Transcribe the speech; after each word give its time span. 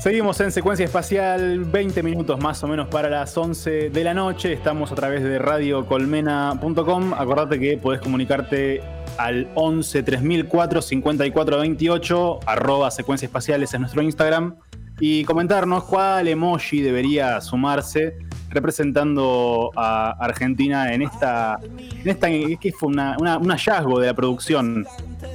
Seguimos 0.00 0.40
en 0.40 0.50
secuencia 0.50 0.86
espacial, 0.86 1.66
20 1.66 2.02
minutos 2.02 2.40
más 2.40 2.64
o 2.64 2.66
menos 2.66 2.88
para 2.88 3.10
las 3.10 3.36
11 3.36 3.90
de 3.90 4.02
la 4.02 4.14
noche. 4.14 4.50
Estamos 4.50 4.90
a 4.90 4.94
través 4.94 5.22
de 5.22 5.38
radiocolmena.com. 5.38 7.12
Acordate 7.12 7.60
que 7.60 7.76
podés 7.76 8.00
comunicarte 8.00 8.80
al 9.18 9.50
11 9.54 10.02
3004 10.02 10.80
5428, 10.80 12.40
arroba 12.46 12.90
secuencia 12.90 13.26
espacial, 13.26 13.62
es 13.62 13.78
nuestro 13.78 14.00
Instagram, 14.00 14.56
y 15.00 15.22
comentarnos 15.24 15.84
cuál 15.84 16.28
emoji 16.28 16.80
debería 16.80 17.38
sumarse 17.42 18.16
representando 18.48 19.70
a 19.76 20.12
Argentina 20.18 20.94
en 20.94 21.02
esta, 21.02 21.60
en 21.62 22.08
esta 22.08 22.28
que 22.30 22.72
fue 22.72 22.88
un 22.88 23.50
hallazgo 23.50 24.00
de 24.00 24.06
la 24.06 24.14
producción 24.14 24.86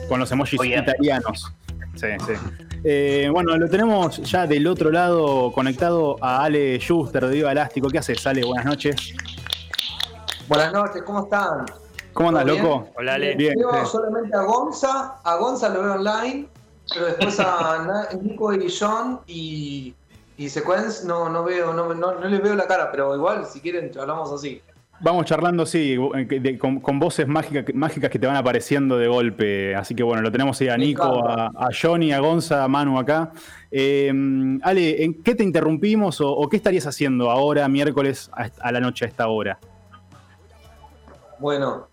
con 0.10 0.20
los 0.20 0.32
emojis 0.32 0.60
italianos. 0.66 1.54
Sí, 1.94 2.08
sí. 2.26 2.75
Eh, 2.88 3.30
bueno, 3.34 3.58
lo 3.58 3.68
tenemos 3.68 4.18
ya 4.18 4.46
del 4.46 4.68
otro 4.68 4.92
lado 4.92 5.52
conectado 5.52 6.18
a 6.22 6.44
Ale 6.44 6.78
Schuster 6.78 7.26
de 7.26 7.34
Viva 7.38 7.52
Elástico. 7.52 7.90
¿Qué 7.90 7.98
haces, 7.98 8.28
Ale? 8.28 8.46
Buenas 8.46 8.64
noches. 8.64 9.16
Buenas 10.48 10.72
noches, 10.72 11.02
¿cómo 11.02 11.24
están? 11.24 11.66
¿Cómo 12.14 12.30
andas, 12.30 12.46
loco? 12.46 12.88
Hola, 12.96 13.16
Ale. 13.16 13.34
Bien, 13.34 13.56
Veo 13.58 13.88
solamente 13.88 14.38
a 14.38 14.44
Gonza, 14.44 15.16
a 15.24 15.36
Gonza 15.38 15.70
lo 15.70 15.82
veo 15.82 15.94
online, 15.96 16.48
pero 16.94 17.08
después 17.08 17.40
a 17.40 18.08
Nico 18.22 18.54
y 18.54 18.72
John 18.72 19.20
y, 19.26 19.96
y 20.38 20.48
Sequence 20.48 21.08
no, 21.08 21.28
no 21.28 21.44
veo, 21.44 21.74
no, 21.74 21.92
no, 21.92 22.20
no 22.20 22.28
les 22.28 22.44
veo 22.44 22.54
la 22.54 22.68
cara, 22.68 22.92
pero 22.92 23.16
igual 23.16 23.48
si 23.48 23.62
quieren 23.62 23.92
hablamos 24.00 24.32
así. 24.32 24.62
Vamos 25.02 25.26
charlando, 25.26 25.66
sí, 25.66 25.98
con, 26.58 27.00
voces 27.00 27.28
mágicas, 27.28 27.66
mágicas 27.74 28.10
que 28.10 28.18
te 28.18 28.28
van 28.28 28.38
apareciendo 28.38 28.98
de 28.98 29.08
golpe. 29.08 29.76
Así 29.76 29.94
que 29.94 30.04
bueno, 30.04 30.22
lo 30.22 30.32
tenemos 30.32 30.60
ahí 30.62 30.70
a 30.70 30.78
Nico, 30.78 31.28
a, 31.28 31.70
Johnny, 31.80 32.14
a 32.14 32.20
Gonza, 32.20 32.64
a 32.64 32.68
Manu 32.68 32.98
acá. 32.98 33.32
Em, 33.70 34.60
Ale, 34.64 35.04
¿en 35.04 35.22
qué 35.22 35.36
te 35.36 35.44
interrumpimos 35.44 36.22
o, 36.22 36.48
qué 36.50 36.58
estarías 36.58 36.88
haciendo 36.88 37.30
ahora, 37.30 37.68
miércoles, 37.68 38.32
a, 38.34 38.72
la 38.72 38.80
noche, 38.80 39.04
a 39.06 39.08
esta 39.10 39.28
hora? 39.28 39.60
Bueno, 41.40 41.90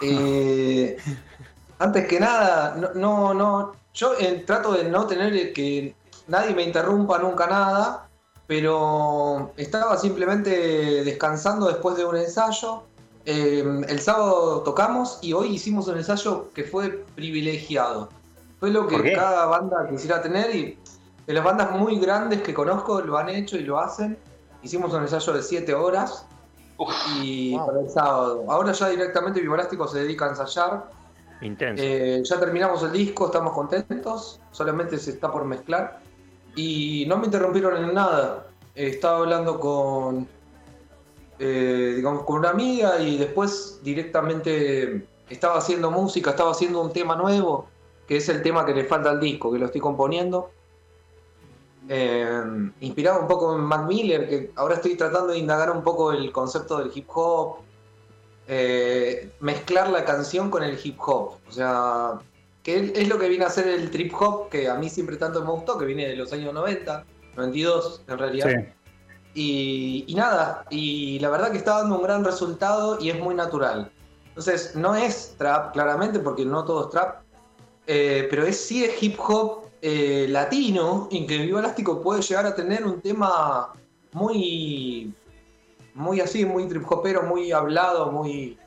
eh, 0.00 0.96
antes 1.78 2.06
que 2.06 2.18
nada, 2.18 2.74
no, 2.94 3.34
no, 3.34 3.72
yo 3.92 4.14
eh, 4.18 4.44
trato 4.46 4.72
de 4.72 4.84
no 4.88 5.06
tener 5.06 5.52
que 5.52 5.94
nadie 6.26 6.54
me 6.54 6.62
interrumpa 6.62 7.18
nunca 7.18 7.46
nada 7.46 8.09
pero 8.50 9.52
estaba 9.56 9.96
simplemente 9.96 11.04
descansando 11.04 11.68
después 11.68 11.96
de 11.96 12.04
un 12.04 12.16
ensayo. 12.16 12.82
Eh, 13.24 13.64
el 13.86 14.00
sábado 14.00 14.62
tocamos 14.62 15.20
y 15.22 15.34
hoy 15.34 15.54
hicimos 15.54 15.86
un 15.86 15.98
ensayo 15.98 16.50
que 16.52 16.64
fue 16.64 17.04
privilegiado. 17.14 18.08
Fue 18.58 18.70
lo 18.70 18.88
que 18.88 19.12
cada 19.12 19.46
banda 19.46 19.86
quisiera 19.88 20.20
tener 20.20 20.52
y 20.52 20.76
de 21.28 21.32
las 21.32 21.44
bandas 21.44 21.70
muy 21.70 22.00
grandes 22.00 22.42
que 22.42 22.52
conozco 22.52 23.00
lo 23.02 23.18
han 23.18 23.28
hecho 23.28 23.56
y 23.56 23.60
lo 23.60 23.78
hacen. 23.78 24.18
Hicimos 24.64 24.92
un 24.94 25.02
ensayo 25.02 25.32
de 25.32 25.44
7 25.44 25.72
horas 25.72 26.26
y 27.22 27.56
para 27.56 27.78
el 27.82 27.88
sábado. 27.88 28.46
Ahora 28.48 28.72
ya 28.72 28.88
directamente 28.88 29.40
Vivolástico 29.40 29.86
se 29.86 30.00
dedica 30.00 30.24
a 30.26 30.30
ensayar. 30.30 30.90
Intenso. 31.40 31.84
Eh, 31.86 32.20
ya 32.24 32.40
terminamos 32.40 32.82
el 32.82 32.90
disco, 32.90 33.26
estamos 33.26 33.52
contentos, 33.52 34.40
solamente 34.50 34.98
se 34.98 35.12
está 35.12 35.30
por 35.30 35.44
mezclar. 35.44 36.00
Y 36.56 37.04
no 37.06 37.16
me 37.18 37.26
interrumpieron 37.26 37.84
en 37.84 37.94
nada. 37.94 38.46
Estaba 38.74 39.18
hablando 39.18 39.58
con, 39.58 40.28
eh, 41.38 41.94
digamos, 41.96 42.24
con 42.24 42.38
una 42.38 42.50
amiga 42.50 43.00
y 43.00 43.18
después 43.18 43.80
directamente 43.82 45.06
estaba 45.28 45.58
haciendo 45.58 45.90
música, 45.90 46.30
estaba 46.30 46.50
haciendo 46.50 46.80
un 46.80 46.92
tema 46.92 47.16
nuevo, 47.16 47.66
que 48.06 48.16
es 48.16 48.28
el 48.28 48.42
tema 48.42 48.66
que 48.66 48.74
le 48.74 48.84
falta 48.84 49.10
al 49.10 49.20
disco, 49.20 49.52
que 49.52 49.58
lo 49.58 49.66
estoy 49.66 49.80
componiendo. 49.80 50.50
Eh, 51.88 52.70
inspirado 52.80 53.20
un 53.20 53.26
poco 53.26 53.54
en 53.54 53.62
Mac 53.62 53.86
Miller, 53.86 54.28
que 54.28 54.52
ahora 54.56 54.74
estoy 54.74 54.96
tratando 54.96 55.32
de 55.32 55.38
indagar 55.38 55.70
un 55.70 55.82
poco 55.82 56.12
el 56.12 56.30
concepto 56.30 56.78
del 56.78 56.90
hip 56.94 57.08
hop, 57.14 57.58
eh, 58.46 59.32
mezclar 59.40 59.88
la 59.90 60.04
canción 60.04 60.50
con 60.50 60.62
el 60.62 60.78
hip 60.82 60.98
hop. 61.00 61.38
O 61.48 61.52
sea, 61.52 62.18
que 62.70 63.00
es 63.02 63.08
lo 63.08 63.18
que 63.18 63.28
viene 63.28 63.44
a 63.44 63.50
ser 63.50 63.66
el 63.68 63.90
trip 63.90 64.12
hop, 64.20 64.48
que 64.48 64.68
a 64.68 64.74
mí 64.74 64.88
siempre 64.88 65.16
tanto 65.16 65.44
me 65.44 65.50
gustó, 65.50 65.76
que 65.78 65.84
viene 65.84 66.06
de 66.06 66.16
los 66.16 66.32
años 66.32 66.54
90, 66.54 67.04
92 67.36 68.02
en 68.06 68.18
realidad. 68.18 68.50
Y, 69.34 70.12
nada, 70.16 70.64
y 70.70 71.18
la 71.20 71.30
verdad 71.30 71.50
que 71.52 71.58
está 71.58 71.78
dando 71.78 71.96
un 71.96 72.02
gran 72.02 72.24
resultado 72.24 72.98
y 73.00 73.10
es 73.10 73.18
muy 73.18 73.34
natural. 73.34 73.90
Entonces, 74.28 74.74
no 74.74 74.94
es 74.94 75.34
trap, 75.38 75.72
claramente, 75.72 76.18
porque 76.18 76.44
no 76.44 76.64
todo 76.64 76.84
es 76.84 76.90
trap, 76.90 77.22
eh, 77.86 78.26
pero 78.30 78.44
es 78.44 78.60
sí 78.60 78.84
es 78.84 79.02
hip 79.02 79.18
hop 79.18 79.64
eh, 79.82 80.26
latino, 80.28 81.08
en 81.10 81.26
que 81.26 81.38
Vivo 81.38 81.58
Elástico 81.58 82.00
puede 82.00 82.22
llegar 82.22 82.46
a 82.46 82.54
tener 82.54 82.84
un 82.84 83.00
tema 83.00 83.72
muy, 84.12 85.12
muy 85.94 86.20
así, 86.20 86.44
muy 86.44 86.68
trip 86.68 86.90
hopero, 86.90 87.22
muy 87.22 87.52
hablado, 87.52 88.10
muy, 88.12 88.58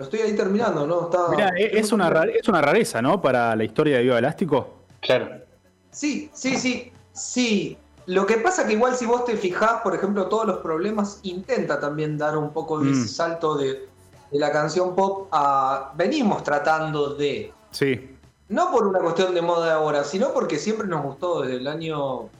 lo 0.00 0.04
estoy 0.04 0.20
ahí 0.20 0.34
terminando, 0.34 0.86
¿no? 0.86 1.02
Está, 1.02 1.28
Mira, 1.28 1.52
es, 1.58 1.92
una 1.92 2.08
es 2.24 2.48
una 2.48 2.62
rareza, 2.62 3.02
¿no? 3.02 3.20
Para 3.20 3.54
la 3.54 3.64
historia 3.64 3.98
de 3.98 4.04
Viva 4.04 4.18
Elástico. 4.18 4.76
Claro. 5.00 5.42
Sí, 5.90 6.30
sí, 6.32 6.56
sí. 6.56 6.90
Sí. 7.12 7.76
Lo 8.06 8.24
que 8.24 8.38
pasa 8.38 8.66
que 8.66 8.72
igual 8.72 8.94
si 8.94 9.04
vos 9.04 9.26
te 9.26 9.36
fijás, 9.36 9.82
por 9.82 9.94
ejemplo, 9.94 10.26
todos 10.28 10.46
los 10.46 10.56
problemas, 10.60 11.20
intenta 11.24 11.78
también 11.78 12.16
dar 12.16 12.38
un 12.38 12.50
poco 12.50 12.78
de 12.80 12.92
mm. 12.92 13.08
salto 13.08 13.58
de, 13.58 13.90
la 14.30 14.50
canción 14.50 14.94
pop 14.94 15.28
a. 15.32 15.92
Venimos 15.96 16.44
tratando 16.44 17.14
de. 17.14 17.52
Sí. 17.70 18.16
No 18.48 18.72
por 18.72 18.86
una 18.86 19.00
cuestión 19.00 19.34
de 19.34 19.42
moda 19.42 19.74
ahora, 19.74 20.02
sino 20.04 20.32
porque 20.32 20.58
siempre 20.58 20.88
nos 20.88 21.02
gustó 21.02 21.42
desde 21.42 21.56
el 21.56 21.66
año 21.66 22.30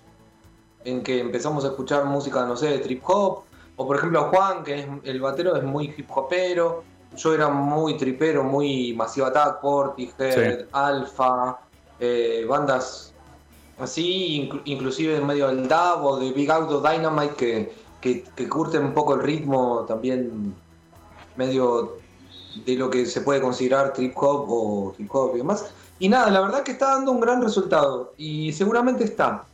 en 0.87 1.03
que 1.03 1.21
empezamos 1.21 1.66
a 1.66 1.69
escuchar 1.69 2.06
música, 2.06 2.47
no 2.47 2.56
sé, 2.56 2.69
de 2.69 2.78
trip 2.78 3.03
hop. 3.06 3.42
O 3.77 3.87
por 3.87 3.97
ejemplo 3.97 4.31
Juan, 4.31 4.65
que 4.65 4.78
es 4.78 4.87
el 5.04 5.21
batero, 5.21 5.56
es 5.56 5.62
muy 5.62 5.92
hip 5.94 6.09
hopero 6.10 6.84
yo 7.16 7.34
era 7.34 7.48
muy 7.48 7.97
tripero, 7.97 8.44
muy 8.44 8.94
Massive 8.94 9.26
Attack, 9.26 9.60
Portishead, 9.60 10.66
Alpha, 10.72 11.59
eh, 11.98 12.44
bandas 12.48 13.12
así, 13.78 14.50
inclusive 14.65 15.16
en 15.16 15.26
medio 15.26 15.48
del 15.48 15.66
DAB 15.66 16.04
o 16.04 16.19
de 16.19 16.32
Big 16.32 16.50
Auto 16.50 16.81
Dynamite 16.81 17.34
que, 17.34 18.25
que, 18.34 18.48
curten 18.48 18.84
un 18.84 18.94
poco 18.94 19.15
el 19.15 19.22
ritmo 19.22 19.84
también 19.87 20.54
medio 21.37 21.97
de 22.65 22.75
lo 22.75 22.91
que 22.91 23.06
se 23.06 23.21
puede 23.22 23.41
considerar 23.41 23.92
trip 23.92 24.16
hop 24.16 24.47
o 24.48 24.94
hip 24.98 25.09
hop 25.12 25.34
y 25.34 25.38
demás. 25.38 25.66
Y 25.98 26.09
nada, 26.09 26.31
la 26.31 26.41
verdad 26.41 26.62
que 26.62 26.72
está 26.72 26.92
dando 26.92 27.12
un 27.12 27.21
gran 27.21 27.42
resultado 27.42 28.15
y 28.16 28.53
seguramente 28.53 29.04
está. 29.04 29.44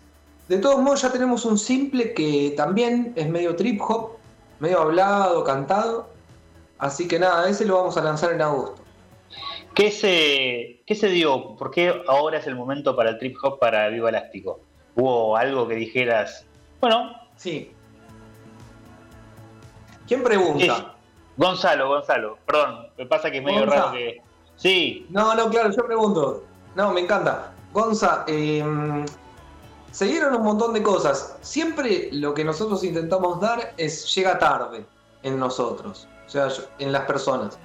De 0.49 0.59
todos 0.59 0.81
modos 0.81 1.03
ya 1.03 1.11
tenemos 1.11 1.45
un 1.45 1.59
simple 1.59 2.15
que 2.15 2.55
también 2.57 3.13
es 3.17 3.29
medio 3.29 3.57
trip 3.57 3.81
hop, 3.83 4.13
medio 4.61 4.81
hablado, 4.81 5.43
cantado, 5.43 6.09
Así 6.79 7.09
que 7.09 7.19
nada, 7.19 7.49
ese 7.49 7.65
lo 7.65 7.77
vamos 7.77 7.97
a 7.97 8.03
lanzar 8.03 8.33
en 8.33 8.43
agosto. 8.43 8.83
¿Qué 9.75 9.91
se, 9.91 10.83
qué 10.87 10.95
se 10.95 11.09
dio? 11.09 11.57
¿Por 11.57 11.71
qué 11.71 12.03
ahora 12.09 12.39
es 12.39 12.47
el 12.47 12.55
momento 12.55 12.97
para 12.97 13.11
el 13.11 13.19
trip 13.19 13.37
hop 13.43 13.59
para 13.59 13.89
Viva 13.89 14.09
Elástico? 14.09 14.61
¿Hubo 14.95 15.37
algo 15.37 15.69
que 15.69 15.75
dijeras? 15.75 16.47
Bueno. 16.81 17.13
Sí. 17.37 17.73
¿Quién 20.07 20.23
pregunta? 20.23 20.95
Gonzalo, 21.37 21.89
Gonzalo. 21.89 22.39
Perdón, 22.47 22.87
me 22.97 23.07
pasa 23.07 23.31
que 23.31 23.39
es 23.39 23.45
medio 23.45 23.67
raro 23.67 23.93
que. 23.93 24.23
Sí. 24.57 25.07
No, 25.11 25.35
no, 25.35 25.51
claro, 25.51 25.71
yo 25.71 25.87
pregunto. 25.87 26.45
No, 26.75 26.93
me 26.93 27.03
encanta. 27.03 27.53
Gonza, 27.73 28.25
eh, 28.27 28.65
se 29.91 30.05
dieron 30.07 30.37
un 30.37 30.43
montón 30.43 30.73
de 30.73 30.83
cosas. 30.83 31.37
Siempre 31.43 32.09
lo 32.13 32.33
que 32.33 32.45
nosotros 32.45 32.83
intentamos 32.85 33.41
dar 33.41 33.75
es 33.77 34.15
llega 34.15 34.39
tarde 34.39 34.87
en 35.23 35.39
nosotros 35.39 36.09
o 36.27 36.31
sea, 36.31 36.49
en 36.79 36.93
las 36.93 37.05
personas. 37.05 37.59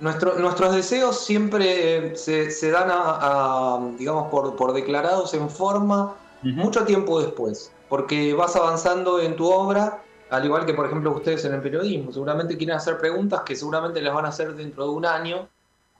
nuestros 0.00 0.74
deseos 0.74 1.20
siempre 1.20 2.16
se, 2.16 2.70
dan 2.70 2.88
a, 2.90 3.78
digamos, 3.98 4.30
por, 4.30 4.56
por, 4.56 4.72
declarados 4.72 5.34
en 5.34 5.50
forma 5.50 6.16
mucho 6.42 6.84
tiempo 6.84 7.20
después, 7.20 7.72
porque 7.88 8.32
vas 8.34 8.56
avanzando 8.56 9.20
en 9.20 9.36
tu 9.36 9.50
obra, 9.50 10.02
al 10.30 10.44
igual 10.44 10.64
que, 10.64 10.74
por 10.74 10.86
ejemplo, 10.86 11.10
ustedes 11.12 11.44
en 11.44 11.54
el 11.54 11.60
periodismo. 11.60 12.12
Seguramente 12.12 12.56
quieren 12.56 12.76
hacer 12.76 12.98
preguntas 12.98 13.42
que 13.42 13.56
seguramente 13.56 14.00
las 14.00 14.14
van 14.14 14.24
a 14.24 14.28
hacer 14.28 14.54
dentro 14.54 14.84
de 14.84 14.90
un 14.90 15.04
año 15.04 15.48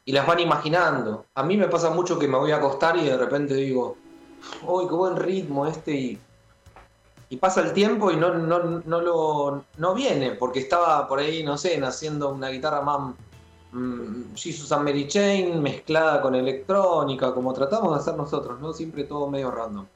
y 0.05 0.13
las 0.13 0.27
van 0.27 0.41
imaginando. 0.41 1.27
A 1.35 1.43
mí 1.43 1.57
me 1.57 1.69
pasa 1.69 1.91
mucho 1.91 2.19
que 2.19 2.29
me 2.29 2.39
voy 2.39 2.53
a 2.53 2.57
acostar 2.57 2.97
y 2.97 3.05
de 3.05 3.17
repente 3.17 3.55
digo, 3.55 3.97
uy, 4.67 4.87
qué 4.89 4.95
buen 4.95 5.17
ritmo 5.17 5.67
este 5.67 5.93
y 5.93 6.21
y 7.31 7.37
pasa 7.37 7.61
el 7.61 7.73
tiempo 7.73 8.11
y 8.11 8.17
no, 8.17 8.35
no, 8.35 8.83
no, 8.85 9.01
lo, 9.01 9.65
no 9.79 9.95
viene, 9.95 10.33
porque 10.33 10.59
estaba 10.59 11.07
por 11.07 11.21
ahí, 11.21 11.45
no 11.45 11.57
sé, 11.57 11.79
naciendo 11.79 12.33
una 12.33 12.49
guitarra 12.49 12.81
más 12.81 13.15
mm, 13.71 14.35
Jesus 14.35 14.71
and 14.73 14.85
Mary 14.85 15.07
Chain 15.07 15.63
mezclada 15.63 16.21
con 16.21 16.35
electrónica, 16.35 17.33
como 17.33 17.55
tratamos 17.55 17.95
de 17.95 18.01
hacer 18.01 18.17
nosotros, 18.17 18.61
¿no? 18.61 18.73
Siempre 18.73 19.05
todo 19.05 19.31
medio 19.31 19.53
random. 19.53 19.87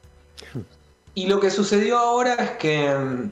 Y 1.14 1.26
lo 1.26 1.40
que 1.40 1.50
sucedió 1.50 1.98
ahora 1.98 2.34
es 2.34 2.50
que, 2.52 3.31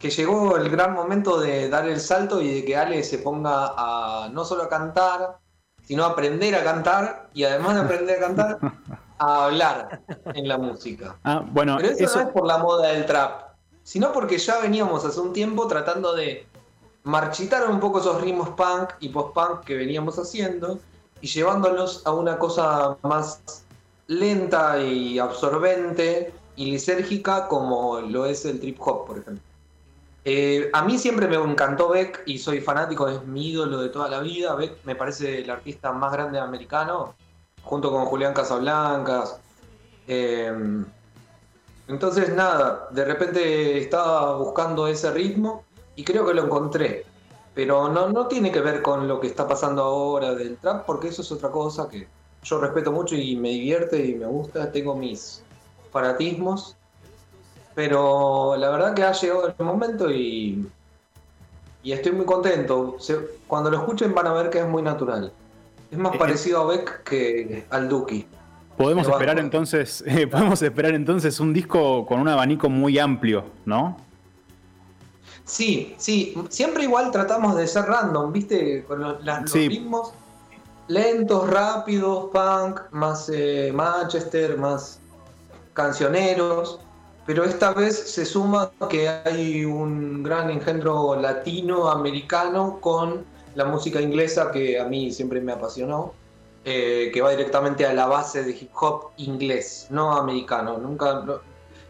que 0.00 0.10
llegó 0.10 0.56
el 0.56 0.68
gran 0.68 0.92
momento 0.92 1.40
de 1.40 1.68
dar 1.68 1.88
el 1.88 2.00
salto 2.00 2.42
y 2.42 2.52
de 2.52 2.64
que 2.64 2.76
Ale 2.76 3.04
se 3.04 3.18
ponga 3.18 3.74
a 3.76 4.28
no 4.28 4.44
solo 4.44 4.64
a 4.64 4.68
cantar, 4.68 5.38
sino 5.84 6.04
a 6.04 6.08
aprender 6.08 6.56
a 6.56 6.64
cantar 6.64 7.28
y 7.32 7.44
además 7.44 7.76
de 7.76 7.80
aprender 7.82 8.16
a 8.16 8.20
cantar, 8.20 8.58
a 9.22 9.44
hablar 9.46 10.02
en 10.34 10.48
la 10.48 10.58
música. 10.58 11.16
Ah, 11.24 11.44
bueno, 11.46 11.76
Pero 11.78 11.90
eso, 11.90 12.18
no 12.18 12.26
es 12.26 12.32
por 12.32 12.46
la 12.46 12.58
moda 12.58 12.88
del 12.88 13.06
trap, 13.06 13.54
sino 13.82 14.12
porque 14.12 14.38
ya 14.38 14.58
veníamos 14.58 15.04
hace 15.04 15.20
un 15.20 15.32
tiempo 15.32 15.66
tratando 15.66 16.14
de 16.14 16.46
marchitar 17.04 17.68
un 17.68 17.80
poco 17.80 18.00
esos 18.00 18.20
ritmos 18.20 18.50
punk 18.50 18.90
y 19.00 19.08
post-punk 19.08 19.64
que 19.64 19.76
veníamos 19.76 20.18
haciendo 20.18 20.78
y 21.20 21.26
llevándolos 21.28 22.02
a 22.04 22.12
una 22.12 22.38
cosa 22.38 22.96
más 23.02 23.64
lenta 24.08 24.80
y 24.80 25.18
absorbente 25.18 26.32
y 26.56 26.70
lisérgica 26.70 27.48
como 27.48 28.00
lo 28.00 28.26
es 28.26 28.44
el 28.44 28.60
trip 28.60 28.78
hop, 28.80 29.06
por 29.06 29.18
ejemplo. 29.18 29.42
Eh, 30.24 30.70
a 30.72 30.84
mí 30.84 30.98
siempre 30.98 31.26
me 31.26 31.36
encantó 31.36 31.88
Beck 31.88 32.22
y 32.26 32.38
soy 32.38 32.60
fanático, 32.60 33.08
es 33.08 33.24
mi 33.24 33.50
ídolo 33.50 33.80
de 33.80 33.88
toda 33.88 34.08
la 34.08 34.20
vida. 34.20 34.54
Beck 34.54 34.84
me 34.84 34.94
parece 34.94 35.40
el 35.40 35.50
artista 35.50 35.92
más 35.92 36.12
grande 36.12 36.38
americano, 36.38 37.14
junto 37.62 37.90
con 37.90 38.06
Julián 38.06 38.34
Casablancas. 38.34 39.38
Eh, 40.06 40.52
entonces, 41.88 42.34
nada, 42.34 42.88
de 42.90 43.04
repente 43.04 43.78
estaba 43.78 44.36
buscando 44.36 44.86
ese 44.86 45.10
ritmo 45.10 45.64
y 45.96 46.04
creo 46.04 46.26
que 46.26 46.34
lo 46.34 46.44
encontré. 46.44 47.04
Pero 47.54 47.88
no, 47.88 48.08
no 48.08 48.28
tiene 48.28 48.50
que 48.50 48.60
ver 48.60 48.82
con 48.82 49.06
lo 49.06 49.20
que 49.20 49.26
está 49.26 49.46
pasando 49.46 49.82
ahora 49.82 50.34
del 50.34 50.56
trap, 50.56 50.86
porque 50.86 51.08
eso 51.08 51.22
es 51.22 51.30
otra 51.32 51.50
cosa 51.50 51.88
que 51.88 52.08
yo 52.42 52.58
respeto 52.60 52.92
mucho 52.92 53.14
y 53.14 53.36
me 53.36 53.50
divierte 53.50 54.04
y 54.04 54.14
me 54.14 54.26
gusta. 54.26 54.72
Tengo 54.72 54.94
mis 54.96 55.42
fanatismos 55.90 56.76
pero 57.74 58.56
la 58.56 58.70
verdad 58.70 58.94
que 58.94 59.02
ha 59.02 59.12
llegado 59.12 59.48
el 59.48 59.64
momento 59.64 60.10
y, 60.10 60.66
y 61.82 61.92
estoy 61.92 62.12
muy 62.12 62.26
contento. 62.26 62.96
cuando 63.46 63.70
lo 63.70 63.78
escuchen 63.78 64.14
van 64.14 64.26
a 64.26 64.32
ver 64.32 64.50
que 64.50 64.58
es 64.58 64.68
muy 64.68 64.82
natural. 64.82 65.32
Es 65.92 65.98
más 65.98 66.14
eh, 66.14 66.18
parecido 66.18 66.62
a 66.62 66.66
Beck 66.66 67.04
que 67.04 67.64
al 67.70 67.88
Duki. 67.88 68.26
Podemos 68.76 69.06
esperar 69.06 69.38
entonces, 69.38 70.02
eh, 70.06 70.26
podemos 70.26 70.60
esperar 70.60 70.94
entonces 70.94 71.38
un 71.38 71.52
disco 71.52 72.04
con 72.06 72.18
un 72.18 72.28
abanico 72.28 72.68
muy 72.68 72.98
amplio, 72.98 73.44
¿no? 73.64 73.96
Sí, 75.44 75.94
sí. 75.98 76.34
Siempre 76.48 76.84
igual 76.84 77.10
tratamos 77.10 77.56
de 77.56 77.66
ser 77.66 77.84
random, 77.84 78.32
¿viste? 78.32 78.84
Con 78.84 79.00
los, 79.00 79.52
ritmos 79.52 80.12
lentos, 80.88 81.48
rápidos, 81.48 82.30
punk, 82.32 82.80
más 82.90 83.30
eh, 83.32 83.70
Manchester, 83.72 84.56
más 84.58 84.98
cancioneros 85.74 86.80
pero 87.24 87.44
esta 87.44 87.72
vez 87.72 87.96
se 87.96 88.24
suma 88.24 88.72
que 88.90 89.08
hay 89.08 89.64
un 89.64 90.22
gran 90.22 90.50
engendro 90.50 91.14
latinoamericano 91.20 92.78
con 92.80 93.24
la 93.54 93.64
música 93.64 94.00
inglesa 94.00 94.50
que 94.50 94.78
a 94.78 94.84
mí 94.84 95.10
siempre 95.10 95.40
me 95.40 95.52
apasionó, 95.52 96.14
eh, 96.64 97.10
que 97.12 97.20
va 97.20 97.30
directamente 97.30 97.84
a 97.84 97.92
la 97.92 98.06
base 98.06 98.44
de 98.44 98.52
hip 98.52 98.70
hop 98.80 99.10
inglés, 99.16 99.88
no 99.90 100.12
americano. 100.12 100.78
Nunca 100.78 101.24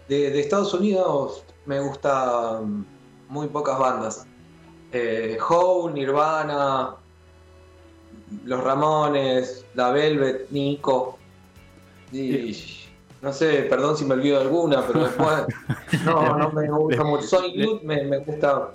de, 0.08 0.40
Estados 0.40 0.72
Unidos 0.74 1.44
me 1.66 1.80
gustan 1.80 2.86
muy 3.28 3.48
pocas 3.48 3.78
bandas. 3.78 4.26
Eh, 4.92 5.38
Hole, 5.48 5.94
Nirvana, 5.94 6.96
Los 8.44 8.64
Ramones, 8.64 9.64
La 9.74 9.90
Velvet, 9.90 10.50
Nico. 10.50 11.18
Y, 12.12 12.56
no 13.22 13.32
sé, 13.32 13.62
perdón 13.62 13.96
si 13.96 14.04
me 14.04 14.14
olvido 14.14 14.38
de 14.38 14.44
alguna, 14.44 14.86
pero 14.86 15.04
después. 15.04 15.44
no, 16.04 16.36
no 16.36 16.50
me 16.50 16.68
gusta 16.68 17.04
mucho. 17.04 17.22
Sonic 17.22 17.54
Youth 17.54 17.82
me, 17.82 18.04
me 18.04 18.18
gusta. 18.18 18.72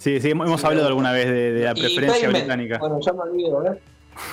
Sí, 0.00 0.18
sí, 0.18 0.30
hemos 0.30 0.64
hablado 0.64 0.86
alguna 0.86 1.12
vez 1.12 1.26
de, 1.26 1.62
la 1.62 1.74
preferencia 1.74 2.26
británica. 2.26 2.78
Bueno, 2.78 2.98
ya 3.00 3.12
me 3.12 3.20
olvido, 3.20 3.66
¿eh? 3.66 3.78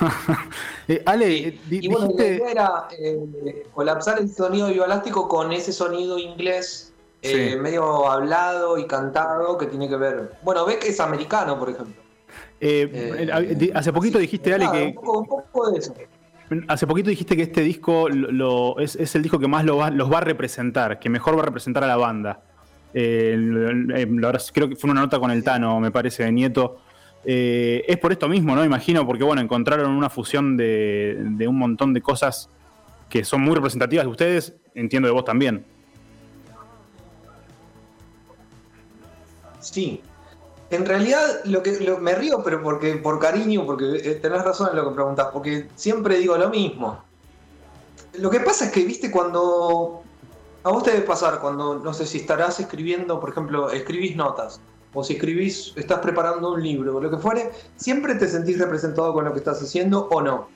eh 0.88 1.02
Ale, 1.04 1.30
y, 1.30 1.60
y 1.68 1.88
bueno, 1.88 2.10
la 2.16 2.24
idea 2.24 2.50
era 2.50 2.88
eh, 2.98 3.66
colapsar 3.74 4.18
el 4.18 4.30
sonido 4.30 4.68
bioelástico 4.68 5.28
con 5.28 5.52
ese 5.52 5.74
sonido 5.74 6.18
inglés 6.18 6.94
eh, 7.20 7.58
medio 7.60 8.10
hablado 8.10 8.78
y 8.78 8.86
cantado 8.86 9.58
que 9.58 9.66
tiene 9.66 9.90
que 9.90 9.96
ver. 9.96 10.32
Bueno, 10.42 10.64
ve 10.64 10.78
que 10.78 10.88
es 10.88 11.00
americano, 11.00 11.58
por 11.58 11.68
ejemplo. 11.68 12.02
Eh, 12.62 13.70
hace 13.74 13.92
poquito 13.92 14.18
dijiste, 14.18 14.54
Ale, 14.54 14.70
que. 14.72 14.84
Un 14.86 15.26
poco, 15.26 15.70
de 15.70 15.80
eso. 15.80 15.92
Hace 16.68 16.86
poquito 16.86 17.10
dijiste 17.10 17.36
que 17.36 17.42
este 17.42 17.60
disco 17.60 18.08
es, 18.78 19.14
el 19.14 19.22
disco 19.22 19.38
que 19.38 19.48
más 19.48 19.66
los 19.66 19.76
va 19.78 20.18
a 20.18 20.22
representar, 20.22 20.98
que 20.98 21.10
mejor 21.10 21.36
va 21.36 21.42
a 21.42 21.44
representar 21.44 21.84
a 21.84 21.86
la 21.86 21.98
banda. 21.98 22.40
Eh, 22.94 24.06
creo 24.52 24.68
que 24.68 24.76
fue 24.76 24.90
una 24.90 25.00
nota 25.00 25.18
con 25.18 25.30
el 25.30 25.44
Tano, 25.44 25.80
me 25.80 25.90
parece, 25.90 26.24
de 26.24 26.32
Nieto. 26.32 26.78
Eh, 27.24 27.84
es 27.86 27.98
por 27.98 28.12
esto 28.12 28.28
mismo, 28.28 28.54
¿no? 28.54 28.64
Imagino, 28.64 29.06
porque 29.06 29.24
bueno, 29.24 29.42
encontraron 29.42 29.90
una 29.90 30.08
fusión 30.08 30.56
de, 30.56 31.46
un 31.46 31.58
montón 31.58 31.92
de 31.92 32.00
cosas 32.00 32.48
que 33.08 33.24
son 33.24 33.42
muy 33.42 33.54
representativas 33.54 34.04
de 34.04 34.10
ustedes, 34.10 34.54
entiendo 34.74 35.08
de 35.08 35.12
vos 35.12 35.24
también. 35.24 35.64
Sí, 39.60 40.00
en 40.70 40.86
realidad, 40.86 41.44
lo 41.44 41.62
que 41.62 41.72
me 42.00 42.14
río, 42.14 42.42
pero 42.44 42.62
porque 42.62 42.96
por 42.96 43.18
cariño, 43.18 43.66
porque 43.66 43.96
eh, 43.96 44.14
tenés 44.16 44.44
razón 44.44 44.68
en 44.70 44.76
lo 44.76 44.88
que 44.88 44.94
preguntás, 44.94 45.28
porque 45.32 45.68
siempre 45.74 46.18
digo 46.18 46.36
lo 46.36 46.50
mismo. 46.50 47.02
Lo 48.14 48.30
que 48.30 48.40
pasa 48.40 48.66
es 48.66 48.72
que, 48.72 48.84
viste, 48.84 49.10
cuando. 49.10 50.02
A 50.64 50.70
vos 50.70 50.82
te 50.82 50.90
debe 50.90 51.06
pasar 51.06 51.40
cuando, 51.40 51.78
no 51.78 51.94
sé, 51.94 52.06
si 52.06 52.18
estarás 52.18 52.58
escribiendo, 52.60 53.20
por 53.20 53.30
ejemplo, 53.30 53.70
escribís 53.70 54.16
notas, 54.16 54.60
o 54.92 55.04
si 55.04 55.14
escribís, 55.14 55.72
estás 55.76 56.00
preparando 56.00 56.52
un 56.52 56.62
libro, 56.62 56.96
o 56.96 57.00
lo 57.00 57.10
que 57.10 57.18
fuere, 57.18 57.50
siempre 57.76 58.14
te 58.16 58.28
sentís 58.28 58.58
representado 58.58 59.12
con 59.12 59.24
lo 59.24 59.32
que 59.32 59.38
estás 59.38 59.62
haciendo 59.62 60.08
o 60.10 60.20
no. 60.20 60.48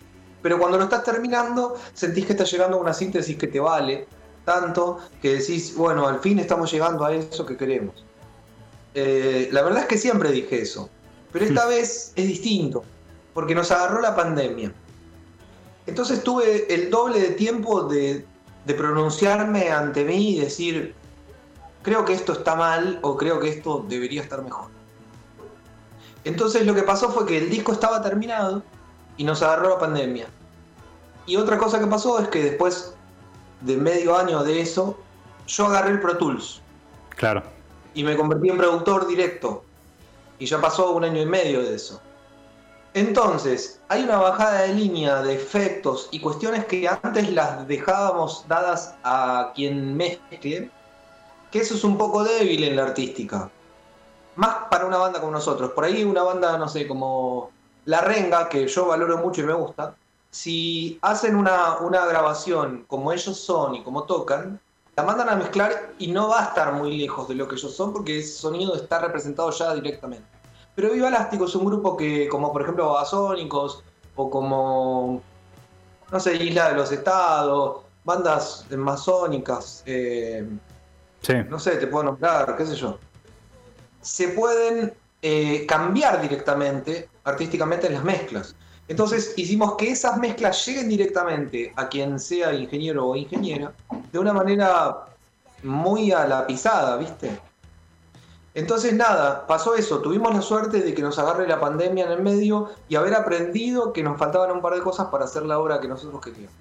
Pero 0.42 0.58
cuando 0.58 0.76
lo 0.76 0.84
estás 0.84 1.04
terminando, 1.04 1.76
sentís 1.94 2.26
que 2.26 2.32
estás 2.32 2.50
llegando 2.50 2.76
a 2.76 2.80
una 2.80 2.92
síntesis 2.92 3.36
que 3.36 3.46
te 3.46 3.60
vale 3.60 4.06
tanto 4.44 4.98
que 5.20 5.34
decís, 5.36 5.74
bueno, 5.76 6.06
al 6.06 6.20
fin 6.20 6.38
estamos 6.38 6.72
llegando 6.72 7.04
a 7.04 7.14
eso 7.14 7.46
que 7.46 7.56
queremos. 7.56 8.04
Eh, 8.94 9.48
la 9.52 9.62
verdad 9.62 9.82
es 9.82 9.86
que 9.86 9.98
siempre 9.98 10.32
dije 10.32 10.62
eso, 10.62 10.90
pero 11.32 11.44
esta 11.44 11.66
hmm. 11.66 11.70
vez 11.70 12.12
es 12.16 12.26
distinto, 12.26 12.84
porque 13.34 13.54
nos 13.54 13.70
agarró 13.70 14.00
la 14.00 14.14
pandemia. 14.14 14.72
Entonces 15.86 16.22
tuve 16.22 16.72
el 16.72 16.90
doble 16.90 17.20
de 17.20 17.30
tiempo 17.30 17.84
de, 17.84 18.24
pronunciarme 18.66 19.70
ante 19.70 20.04
mí 20.04 20.36
y 20.36 20.40
decir, 20.40 20.94
creo 21.82 22.04
que 22.04 22.12
esto 22.12 22.32
está 22.32 22.54
mal 22.54 22.98
o 23.02 23.16
creo 23.16 23.40
que 23.40 23.48
esto 23.48 23.84
debería 23.88 24.22
estar 24.22 24.42
mejor. 24.42 24.70
Entonces 26.24 26.64
lo 26.66 26.74
que 26.74 26.82
pasó 26.82 27.10
fue 27.10 27.26
que 27.26 27.38
el 27.38 27.50
disco 27.50 27.72
estaba 27.72 28.00
terminado 28.02 28.62
y 29.16 29.24
nos 29.24 29.42
agarró 29.42 29.70
la 29.70 29.78
pandemia. 29.78 30.26
Y 31.26 31.36
otra 31.36 31.58
cosa 31.58 31.78
que 31.78 31.86
pasó 31.86 32.18
es 32.20 32.28
que 32.28 32.42
después 32.42 32.94
de 33.60 33.76
medio 33.76 34.16
año 34.16 34.42
de 34.42 34.60
eso, 34.60 34.98
yo 35.46 35.66
agarré 35.66 35.90
el 35.90 36.00
Pro 36.00 36.16
Tools. 36.16 36.60
Claro 37.16 37.42
y 37.94 38.04
me 38.04 38.16
convertí 38.16 38.48
en 38.48 38.58
productor 38.58 39.06
directo. 39.06 39.64
Y 40.38 40.46
ya 40.46 40.60
pasó 40.60 40.92
un 40.92 41.04
año 41.04 41.20
y 41.20 41.26
medio 41.26 41.62
de 41.62 41.74
eso. 41.74 42.00
Entonces, 42.94 43.80
hay 43.88 44.02
una 44.02 44.18
bajada 44.18 44.62
de 44.62 44.74
línea 44.74 45.22
de 45.22 45.34
efectos 45.34 46.08
y 46.10 46.20
cuestiones 46.20 46.66
que 46.66 46.86
antes 46.86 47.30
las 47.32 47.66
dejábamos 47.66 48.44
dadas 48.48 48.94
a 49.02 49.52
quien 49.54 49.96
mezcle, 49.96 50.70
que 51.50 51.58
eso 51.58 51.74
es 51.74 51.84
un 51.84 51.96
poco 51.96 52.22
débil 52.22 52.64
en 52.64 52.76
la 52.76 52.84
artística. 52.84 53.50
Más 54.36 54.56
para 54.70 54.84
una 54.86 54.98
banda 54.98 55.20
como 55.20 55.32
nosotros. 55.32 55.72
Por 55.72 55.84
ahí 55.84 56.04
una 56.04 56.22
banda, 56.22 56.58
no 56.58 56.68
sé, 56.68 56.86
como 56.86 57.50
La 57.86 58.02
Renga, 58.02 58.48
que 58.50 58.66
yo 58.68 58.86
valoro 58.86 59.18
mucho 59.18 59.40
y 59.40 59.44
me 59.44 59.54
gusta, 59.54 59.94
si 60.30 60.98
hacen 61.02 61.36
una, 61.36 61.78
una 61.78 62.04
grabación 62.06 62.84
como 62.88 63.12
ellos 63.12 63.38
son 63.38 63.74
y 63.74 63.82
como 63.82 64.04
tocan, 64.04 64.60
la 64.96 65.02
mandan 65.02 65.30
a 65.30 65.36
mezclar 65.36 65.94
y 65.98 66.08
no 66.08 66.28
va 66.28 66.40
a 66.40 66.44
estar 66.48 66.72
muy 66.74 66.98
lejos 66.98 67.26
de 67.28 67.34
lo 67.36 67.48
que 67.48 67.54
ellos 67.54 67.74
son 67.74 67.92
porque 67.92 68.18
ese 68.18 68.32
sonido 68.32 68.74
está 68.74 68.98
representado 68.98 69.50
ya 69.50 69.74
directamente. 69.74 70.31
Pero 70.74 70.92
Viva 70.92 71.08
Elástico 71.08 71.44
es 71.44 71.54
un 71.54 71.66
grupo 71.66 71.96
que, 71.96 72.28
como 72.28 72.52
por 72.52 72.62
ejemplo 72.62 72.86
Babasónicos 72.86 73.82
o 74.16 74.30
como, 74.30 75.22
no 76.10 76.20
sé, 76.20 76.36
Isla 76.36 76.70
de 76.70 76.76
los 76.76 76.92
Estados, 76.92 77.82
bandas 78.04 78.66
masónicas, 78.70 79.82
eh, 79.86 80.46
no 81.48 81.58
sé, 81.58 81.76
te 81.76 81.86
puedo 81.86 82.04
nombrar, 82.04 82.56
qué 82.56 82.66
sé 82.66 82.74
yo, 82.74 82.98
se 84.00 84.28
pueden 84.28 84.92
eh, 85.20 85.66
cambiar 85.66 86.20
directamente, 86.20 87.08
artísticamente, 87.24 87.86
en 87.86 87.94
las 87.94 88.04
mezclas. 88.04 88.56
Entonces 88.88 89.34
hicimos 89.36 89.76
que 89.76 89.92
esas 89.92 90.18
mezclas 90.18 90.66
lleguen 90.66 90.88
directamente 90.88 91.72
a 91.76 91.88
quien 91.88 92.18
sea 92.18 92.52
ingeniero 92.52 93.06
o 93.06 93.16
ingeniera 93.16 93.72
de 94.10 94.18
una 94.18 94.32
manera 94.32 95.06
muy 95.62 96.10
a 96.10 96.26
la 96.26 96.46
pisada, 96.46 96.96
¿viste? 96.96 97.40
Entonces 98.54 98.92
nada, 98.92 99.46
pasó 99.46 99.74
eso, 99.74 100.00
tuvimos 100.00 100.34
la 100.34 100.42
suerte 100.42 100.80
de 100.80 100.94
que 100.94 101.00
nos 101.00 101.18
agarre 101.18 101.48
la 101.48 101.58
pandemia 101.58 102.04
en 102.04 102.12
el 102.12 102.22
medio 102.22 102.68
y 102.88 102.96
haber 102.96 103.14
aprendido 103.14 103.92
que 103.92 104.02
nos 104.02 104.18
faltaban 104.18 104.50
un 104.50 104.60
par 104.60 104.74
de 104.74 104.82
cosas 104.82 105.08
para 105.08 105.24
hacer 105.24 105.44
la 105.44 105.58
obra 105.58 105.80
que 105.80 105.88
nosotros 105.88 106.20
queríamos. 106.20 106.54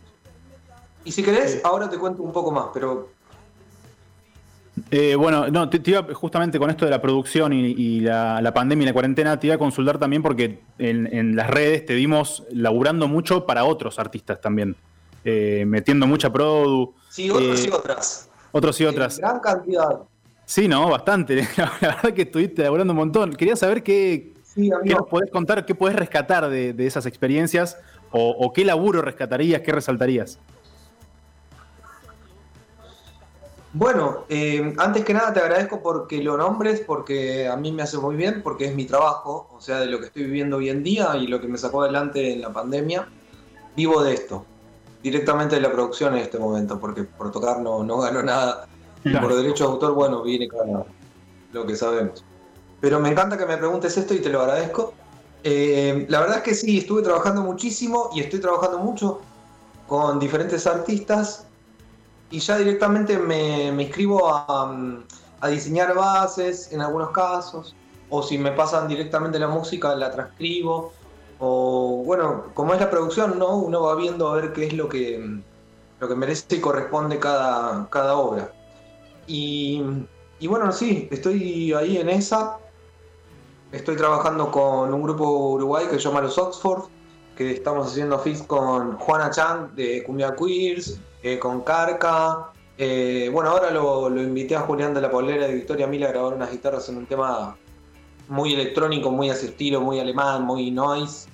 Y 1.03 1.11
si 1.11 1.21
querés, 1.21 1.59
ahora 1.65 1.89
te 1.89 1.97
cuento 1.97 2.23
un 2.23 2.31
poco 2.31 2.51
más, 2.51 2.67
pero 2.73 3.09
eh, 4.89 5.15
bueno, 5.15 5.47
no, 5.47 5.69
te, 5.69 5.81
iba 5.89 6.05
justamente 6.13 6.57
con 6.57 6.69
esto 6.69 6.85
de 6.85 6.91
la 6.91 7.01
producción 7.01 7.51
y, 7.53 7.99
la, 7.99 8.51
pandemia 8.53 8.83
y 8.83 8.87
la 8.87 8.93
cuarentena, 8.93 9.39
te 9.39 9.47
iba 9.47 9.55
a 9.55 9.59
consultar 9.59 9.97
también 9.97 10.21
porque 10.21 10.61
en, 10.79 11.35
las 11.35 11.49
redes 11.49 11.85
te 11.85 11.93
vimos 11.93 12.43
laburando 12.51 13.07
mucho 13.07 13.45
para 13.45 13.65
otros 13.65 13.99
artistas 13.99 14.39
también. 14.39 14.75
eh, 15.23 15.65
metiendo 15.67 16.07
mucha 16.07 16.31
produ. 16.31 16.93
Sí, 17.09 17.29
otros 17.29 17.65
y 17.65 17.69
otras. 17.69 18.29
Otros 18.51 18.81
y 18.81 18.85
otras. 18.85 19.17
gran 19.17 19.39
cantidad. 19.39 19.99
Sí, 20.51 20.67
no, 20.67 20.89
bastante. 20.89 21.47
La 21.55 21.71
verdad 21.79 22.13
que 22.13 22.23
estuviste 22.23 22.65
hablando 22.65 22.91
un 22.91 22.97
montón. 22.97 23.31
Quería 23.31 23.55
saber 23.55 23.83
qué, 23.83 24.33
qué 24.53 24.69
nos 24.83 25.07
podés 25.07 25.31
contar, 25.31 25.65
qué 25.65 25.75
podés 25.75 25.95
rescatar 25.95 26.49
de, 26.49 26.75
esas 26.85 27.05
experiencias 27.05 27.77
o, 28.11 28.51
qué 28.51 28.65
laburo 28.65 29.01
rescatarías, 29.01 29.61
qué 29.61 29.71
resaltarías. 29.71 30.39
Bueno, 33.71 34.25
eh, 34.27 34.73
antes 34.77 35.05
que 35.05 35.13
nada 35.13 35.31
te 35.31 35.39
agradezco 35.39 35.81
porque 35.81 36.21
lo 36.21 36.35
nombres, 36.35 36.81
porque 36.81 37.47
a 37.47 37.55
mí 37.55 37.71
me 37.71 37.83
hace 37.83 37.97
muy 37.97 38.17
bien, 38.17 38.43
porque 38.43 38.65
es 38.65 38.75
mi 38.75 38.83
trabajo, 38.83 39.47
o 39.55 39.61
sea, 39.61 39.79
de 39.79 39.85
lo 39.85 40.01
que 40.01 40.07
estoy 40.07 40.25
viviendo 40.25 40.57
hoy 40.57 40.67
en 40.67 40.83
día 40.83 41.15
y 41.15 41.27
lo 41.27 41.39
que 41.39 41.47
me 41.47 41.57
sacó 41.57 41.83
adelante 41.83 42.33
en 42.33 42.41
la 42.41 42.51
pandemia. 42.51 43.07
Vivo 43.77 44.03
de 44.03 44.15
esto, 44.15 44.45
directamente 45.01 45.55
de 45.55 45.61
la 45.61 45.71
producción 45.71 46.13
en 46.15 46.23
este 46.23 46.37
momento, 46.37 46.77
porque 46.77 47.03
por 47.05 47.31
tocar 47.31 47.61
no, 47.61 47.85
no 47.85 47.99
gano 47.99 48.21
nada. 48.23 48.67
Por 49.03 49.35
derecho 49.35 49.65
de 49.65 49.71
autor, 49.71 49.93
bueno, 49.93 50.21
viene 50.21 50.47
cada 50.47 50.85
lo 51.53 51.65
que 51.65 51.75
sabemos. 51.75 52.23
Pero 52.79 52.99
me 52.99 53.09
encanta 53.09 53.37
que 53.37 53.45
me 53.45 53.57
preguntes 53.57 53.97
esto 53.97 54.13
y 54.13 54.19
te 54.19 54.29
lo 54.29 54.41
agradezco. 54.41 54.93
Eh, 55.43 56.05
la 56.09 56.19
verdad 56.19 56.37
es 56.37 56.43
que 56.43 56.53
sí, 56.53 56.77
estuve 56.77 57.01
trabajando 57.01 57.41
muchísimo 57.41 58.09
y 58.13 58.21
estoy 58.21 58.39
trabajando 58.39 58.77
mucho 58.79 59.21
con 59.87 60.19
diferentes 60.19 60.65
artistas 60.67 61.45
y 62.29 62.39
ya 62.39 62.57
directamente 62.57 63.17
me, 63.17 63.67
inscribo 63.67 64.33
a, 64.33 64.73
a, 65.41 65.47
diseñar 65.49 65.93
bases 65.93 66.71
en 66.71 66.81
algunos 66.81 67.11
casos, 67.11 67.75
o 68.09 68.23
si 68.23 68.37
me 68.37 68.51
pasan 68.51 68.87
directamente 68.87 69.37
la 69.37 69.49
música 69.49 69.93
la 69.95 70.11
transcribo, 70.11 70.93
o 71.39 72.03
bueno, 72.05 72.45
como 72.53 72.73
es 72.73 72.79
la 72.79 72.89
producción, 72.89 73.37
¿no? 73.37 73.57
Uno 73.57 73.81
va 73.81 73.95
viendo 73.95 74.29
a 74.29 74.35
ver 74.35 74.53
qué 74.53 74.67
es 74.67 74.73
lo 74.73 74.87
que, 74.87 75.41
lo 75.99 76.07
que 76.07 76.15
merece 76.15 76.55
y 76.55 76.61
corresponde 76.61 77.19
cada, 77.19 77.89
cada 77.89 78.15
obra. 78.15 78.53
Y, 79.27 79.83
bueno, 80.47 80.71
sí, 80.71 81.07
estoy 81.11 81.73
ahí 81.73 81.97
en 81.97 82.09
esa. 82.09 82.57
Estoy 83.71 83.95
trabajando 83.95 84.51
con 84.51 84.93
un 84.93 85.01
grupo 85.01 85.53
uruguay 85.53 85.85
que 85.89 85.93
se 85.93 85.99
llama 85.99 86.21
Los 86.21 86.37
Oxford, 86.37 86.89
que 87.35 87.51
estamos 87.51 87.87
haciendo 87.87 88.19
fix 88.19 88.41
con 88.43 88.97
Juana 88.97 89.29
Chang 89.31 89.73
de 89.75 90.03
Cumbia 90.03 90.35
Queers, 90.35 90.99
eh, 91.23 91.39
con 91.39 91.61
Carca. 91.61 92.51
Eh, 92.77 93.29
bueno, 93.31 93.51
ahora 93.51 93.71
lo, 93.71 94.09
invité 94.09 94.55
a 94.55 94.61
Julián 94.61 94.93
de 94.93 95.01
la 95.01 95.11
Polera 95.11 95.47
de 95.47 95.53
Victoria 95.53 95.87
Mila 95.87 96.09
a 96.09 96.11
grabar 96.11 96.33
unas 96.33 96.51
guitarras 96.51 96.89
en 96.89 96.97
un 96.97 97.05
tema 97.05 97.55
muy 98.27 98.53
electrónico, 98.53 99.11
muy 99.11 99.29
estilo, 99.29 99.81
muy 99.81 99.99
alemán, 99.99 100.43
muy 100.43 100.71
noise. 100.71 101.29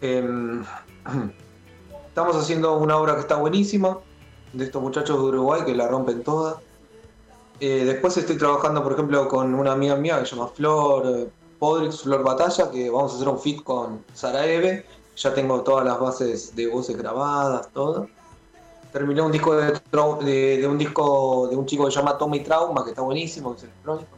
Em, 0.00 0.64
estamos 2.08 2.36
haciendo 2.36 2.76
una 2.78 2.96
obra 2.96 3.14
que 3.14 3.20
está 3.20 3.36
buenísima, 3.36 3.98
de 4.52 4.64
estos 4.64 4.82
muchachos 4.82 5.16
de 5.18 5.24
Uruguay 5.24 5.62
que 5.64 5.74
la 5.74 5.88
rompen 5.88 6.22
toda. 6.22 6.60
Eh, 7.60 7.84
después 7.84 8.16
estoy 8.16 8.36
trabajando, 8.36 8.82
por 8.82 8.92
ejemplo, 8.92 9.28
con 9.28 9.54
una 9.54 9.72
amiga 9.72 9.96
mía 9.96 10.20
que 10.20 10.26
se 10.26 10.36
llama 10.36 10.48
Flor 10.48 11.30
Podrix, 11.58 12.02
Flor 12.02 12.22
Batalla, 12.22 12.70
que 12.70 12.88
vamos 12.88 13.12
a 13.12 13.16
hacer 13.16 13.28
un 13.28 13.38
fit 13.38 13.62
con 13.62 14.04
Sara 14.14 14.46
Eve. 14.46 14.86
Ya 15.16 15.34
tengo 15.34 15.62
todas 15.62 15.84
las 15.84 15.98
bases 15.98 16.54
de 16.54 16.68
voces 16.68 16.96
grabadas, 16.96 17.68
todo 17.72 18.08
terminé 18.92 19.20
un 19.22 19.32
disco 19.32 19.54
de, 19.54 20.66
un 20.66 20.78
disco 20.78 21.48
de 21.48 21.56
un 21.56 21.66
chico 21.66 21.86
que 21.86 21.92
se 21.92 21.98
llama 21.98 22.16
Tommy 22.16 22.40
Trauma, 22.40 22.84
que 22.84 22.90
está 22.90 23.02
buenísimo, 23.02 23.52
que 23.52 23.58
es 23.58 23.64
electrónico. 23.64 24.08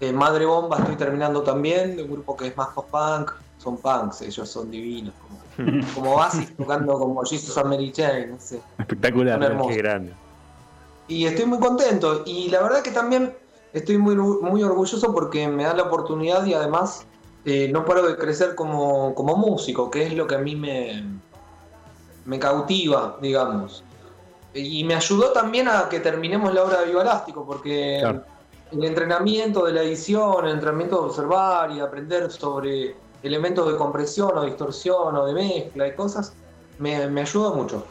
Eh, 0.00 0.12
Madre 0.12 0.46
Bomba 0.46 0.78
estoy 0.78 0.96
terminando 0.96 1.42
también, 1.42 1.96
de 1.96 2.02
un 2.02 2.10
grupo 2.12 2.36
que 2.36 2.48
es 2.48 2.56
más 2.56 2.68
post-punk, 2.68 3.32
son 3.58 3.76
punks, 3.76 4.22
ellos 4.22 4.48
son 4.48 4.70
divinos, 4.70 5.14
como, 5.56 5.86
como 5.94 6.16
Basis 6.16 6.56
tocando 6.56 6.98
como 6.98 7.22
Jesus 7.24 7.56
and 7.56 7.68
Mary 7.68 7.92
Jane, 7.94 8.26
no 8.26 8.40
sé. 8.40 8.60
Espectacular, 8.78 9.38
qué 9.68 9.76
grande. 9.76 10.12
Y 11.08 11.26
estoy 11.26 11.46
muy 11.46 11.58
contento, 11.58 12.22
y 12.24 12.48
la 12.48 12.62
verdad 12.62 12.82
que 12.82 12.90
también 12.90 13.34
estoy 13.72 13.98
muy, 13.98 14.14
muy 14.16 14.62
orgulloso 14.62 15.12
porque 15.12 15.48
me 15.48 15.64
da 15.64 15.74
la 15.74 15.84
oportunidad 15.84 16.44
y 16.46 16.54
además 16.54 17.06
eh, 17.44 17.68
no 17.72 17.84
paro 17.84 18.06
de 18.06 18.16
crecer 18.16 18.54
como, 18.54 19.14
como 19.14 19.36
músico, 19.36 19.90
que 19.90 20.06
es 20.06 20.14
lo 20.14 20.26
que 20.26 20.36
a 20.36 20.38
mí 20.38 20.54
me, 20.54 21.04
me 22.24 22.38
cautiva, 22.38 23.18
digamos. 23.20 23.82
Y 24.54 24.84
me 24.84 24.94
ayudó 24.94 25.32
también 25.32 25.66
a 25.68 25.88
que 25.88 26.00
terminemos 26.00 26.52
la 26.52 26.64
obra 26.64 26.80
de 26.80 26.86
Viva 26.86 27.02
Elástico, 27.02 27.44
porque 27.44 28.00
el 28.00 28.84
entrenamiento 28.84 29.64
de 29.64 29.72
la 29.72 29.82
edición, 29.82 30.46
el 30.46 30.52
entrenamiento 30.52 31.00
de 31.00 31.08
observar 31.08 31.70
y 31.72 31.80
aprender 31.80 32.30
sobre 32.30 32.94
elementos 33.22 33.70
de 33.70 33.76
compresión 33.76 34.36
o 34.36 34.44
distorsión 34.44 35.16
o 35.16 35.26
de 35.26 35.32
mezcla 35.32 35.88
y 35.88 35.94
cosas, 35.94 36.34
me, 36.78 37.06
me 37.08 37.22
ayudó 37.22 37.54
mucho. 37.54 37.84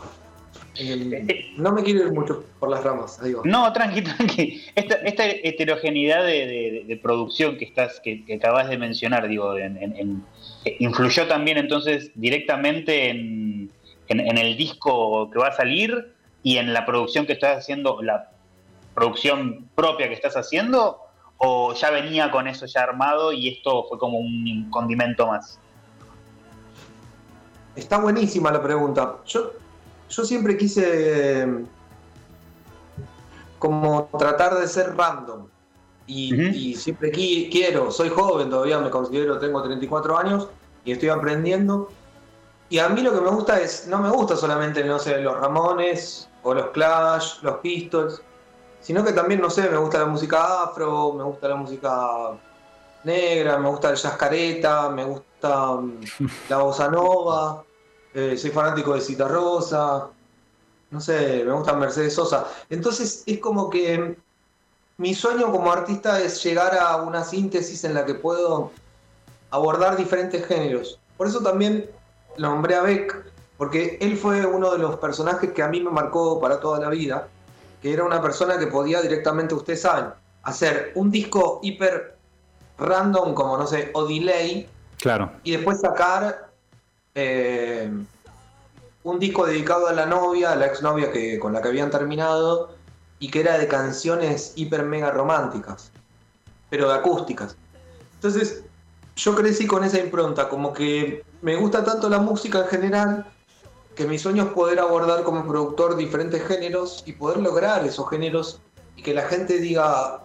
No 1.58 1.74
me 1.74 1.84
quiero 1.84 2.08
ir 2.08 2.14
mucho 2.14 2.46
por 2.60 2.70
las 2.70 2.84
ramas. 2.84 3.20
No, 3.44 3.74
tranqui, 3.74 4.02
tranqui. 4.04 4.64
Esta, 4.76 5.26
heterogeneidad 5.26 6.26
de, 6.26 7.00
producción 7.02 7.58
que 7.58 7.66
estás, 7.66 8.00
que, 8.02 8.24
acabas 8.36 8.70
de 8.70 8.78
mencionar, 8.78 9.28
digo, 9.28 9.54
influyó 10.80 11.28
también 11.28 11.58
entonces 11.58 12.12
directamente 12.16 13.10
en, 13.10 13.72
en, 14.08 14.38
el 14.38 14.58
disco 14.58 15.30
que 15.32 15.40
va 15.40 15.48
a 15.48 15.56
salir 15.56 16.14
y 16.44 16.58
en 16.58 16.74
la 16.74 16.86
producción 16.86 17.26
que 17.26 17.34
estás 17.34 17.60
haciendo, 17.60 18.02
la 18.02 18.32
producción 18.96 19.70
propia 19.76 20.08
que 20.08 20.14
estás 20.14 20.36
haciendo, 20.36 21.00
o 21.38 21.74
ya 21.74 21.90
venía 21.90 22.32
con 22.32 22.48
eso 22.48 22.66
ya 22.66 22.84
armado 22.84 23.34
y 23.34 23.50
esto 23.50 23.86
fue 23.90 23.98
como 23.98 24.20
un 24.20 24.70
condimento 24.70 25.28
más? 25.28 25.60
Está 27.76 27.98
buenísima 28.00 28.52
la 28.52 28.62
pregunta. 28.62 29.18
Yo, 29.26 29.54
yo 30.12 30.26
siempre 30.26 30.58
quise 30.58 31.48
como 33.60 34.10
tratar 34.18 34.60
de 34.60 34.68
ser 34.68 34.96
random. 34.96 35.48
Y, 36.08 36.76
siempre 36.76 37.10
quiero, 37.10 37.90
soy 37.90 38.10
joven 38.10 38.50
todavía, 38.50 38.80
me 38.80 38.90
considero, 38.90 39.40
tengo 39.40 39.64
34 39.64 40.18
años 40.18 40.50
y 40.84 40.92
estoy 40.92 41.08
aprendiendo. 41.08 41.90
Y 42.70 42.80
a 42.80 42.90
mí 42.90 43.02
lo 43.02 43.14
que 43.14 43.22
me 43.22 43.30
gusta 43.30 43.62
es, 43.62 43.88
no 43.88 44.00
me 44.00 44.10
gusta 44.10 44.36
solamente, 44.36 44.84
no 44.84 45.00
sé, 45.00 45.22
los 45.22 45.40
Ramones 45.40 46.28
o 46.44 46.54
los 46.54 46.68
Clash, 46.72 47.42
los 47.44 47.58
Pistols, 47.58 48.22
sino 48.82 49.06
que 49.06 49.14
también, 49.14 49.40
no 49.40 49.50
sé, 49.50 49.70
me 49.70 49.78
gusta 49.78 50.00
la 50.00 50.06
música 50.06 50.64
afro, 50.64 51.14
me 51.14 51.24
gusta 51.24 51.48
la 51.48 51.56
música 51.56 52.32
negra, 53.06 53.58
me 53.58 53.70
gusta 53.70 53.92
el 53.92 53.96
jazz 53.96 54.18
careta, 54.18 54.90
me 54.90 55.06
gusta 55.06 55.74
mm, 55.76 56.02
la 56.50 56.58
bossa 56.58 56.90
nova, 56.90 57.64
eh, 58.14 58.38
soy 58.38 58.52
fanático 58.52 58.94
de 58.94 59.02
Cita 59.02 59.28
Rosa, 59.28 60.08
no 60.92 61.00
sé, 61.00 61.44
me 61.46 61.54
gusta 61.54 61.74
Mercedes 61.74 62.14
Sosa. 62.14 62.48
Entonces 62.70 63.24
es 63.26 63.40
como 63.40 63.70
que 63.70 64.18
mi 64.98 65.16
sueño 65.16 65.52
como 65.52 65.72
artista 65.72 66.22
es 66.22 66.44
llegar 66.44 66.78
a 66.78 66.98
una 66.98 67.24
síntesis 67.24 67.84
en 67.86 67.94
la 67.94 68.06
que 68.06 68.14
puedo 68.14 68.72
abordar 69.50 69.98
diferentes 69.98 70.46
géneros. 70.46 71.00
Por 71.18 71.28
eso 71.28 71.42
también 71.42 71.90
nombré 72.38 72.76
a 72.76 72.82
Beck, 72.82 73.26
porque 73.58 73.98
él 74.02 74.18
fue 74.18 74.46
uno 74.46 74.72
de 74.72 74.80
los 74.80 74.98
personajes 74.98 75.52
que 75.54 75.64
a 75.64 75.68
mí 75.68 75.80
me 75.80 75.90
marcó 75.90 76.40
para 76.40 76.60
toda 76.60 76.80
la 76.80 76.90
vida, 76.90 77.28
que 77.82 77.94
era 77.94 78.04
una 78.04 78.22
persona 78.22 78.60
que 78.60 78.68
podía 78.68 79.02
directamente, 79.02 79.56
ustedes 79.56 79.82
saben, 79.82 80.12
hacer 80.44 80.92
un 80.96 81.10
disco 81.10 81.60
hiper 81.64 82.18
random 82.78 83.34
como, 83.34 83.58
no 83.58 83.68
sé, 83.68 83.92
o 83.94 84.06
delay, 84.06 84.68
claro. 85.00 85.32
y 85.44 85.52
después 85.52 85.80
sacar 85.80 86.51
eh, 87.16 87.92
un 89.04 89.20
disco 89.20 89.46
dedicado 89.46 89.88
a 89.88 89.94
la 89.94 90.06
novia, 90.06 90.52
a 90.52 90.56
la 90.56 90.68
exnovia 90.68 91.12
que, 91.12 91.40
con 91.40 91.54
la 91.54 91.62
que 91.62 91.70
habían 91.70 91.90
terminado, 91.90 92.76
y 93.20 93.30
que 93.30 93.42
era 93.42 93.58
de 93.58 93.68
canciones 93.68 94.54
hiper 94.56 94.84
mega 94.84 95.12
románticas, 95.12 95.92
pero 96.70 96.88
de 96.90 96.96
acústicas. 96.96 97.56
Entonces, 98.16 98.64
yo 99.16 99.36
crecí 99.36 99.68
con 99.68 99.84
esa 99.84 100.00
impronta, 100.00 100.50
como 100.50 100.74
que 100.74 101.24
me 101.42 101.56
gusta 101.56 101.84
tanto 101.84 102.10
la 102.10 102.20
música 102.20 102.60
en 102.60 102.68
general, 102.68 103.26
que 103.96 104.06
mi 104.06 104.18
sueño 104.18 104.44
es 104.44 104.50
poder 104.50 104.80
abordar 104.80 105.24
como 105.24 105.46
productor 105.46 105.96
diferentes 105.98 106.44
géneros 106.48 107.04
y 107.06 107.14
poder 107.14 107.38
lograr 107.38 107.86
esos 107.86 108.10
géneros 108.10 108.62
y 108.96 109.04
que 109.04 109.14
la 109.14 109.24
gente 109.24 109.60
diga, 109.60 110.24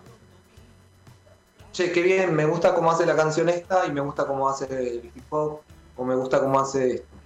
che, 1.73 1.93
qué 1.93 2.03
bien, 2.03 2.35
me 2.35 2.45
gusta 2.45 2.75
cómo 2.75 2.91
hace 2.91 3.05
la 3.05 3.17
canción 3.17 3.49
esta 3.49 3.87
y 3.87 3.93
me 3.93 4.01
gusta 4.01 4.27
cómo 4.27 4.49
hace 4.49 4.67
el 4.67 5.11
hip 5.15 5.25
hop 5.31 5.61
o 5.97 6.05
me 6.05 6.15
gusta 6.15 6.41
cómo 6.41 6.59
hace 6.61 6.97
esto. 6.97 7.17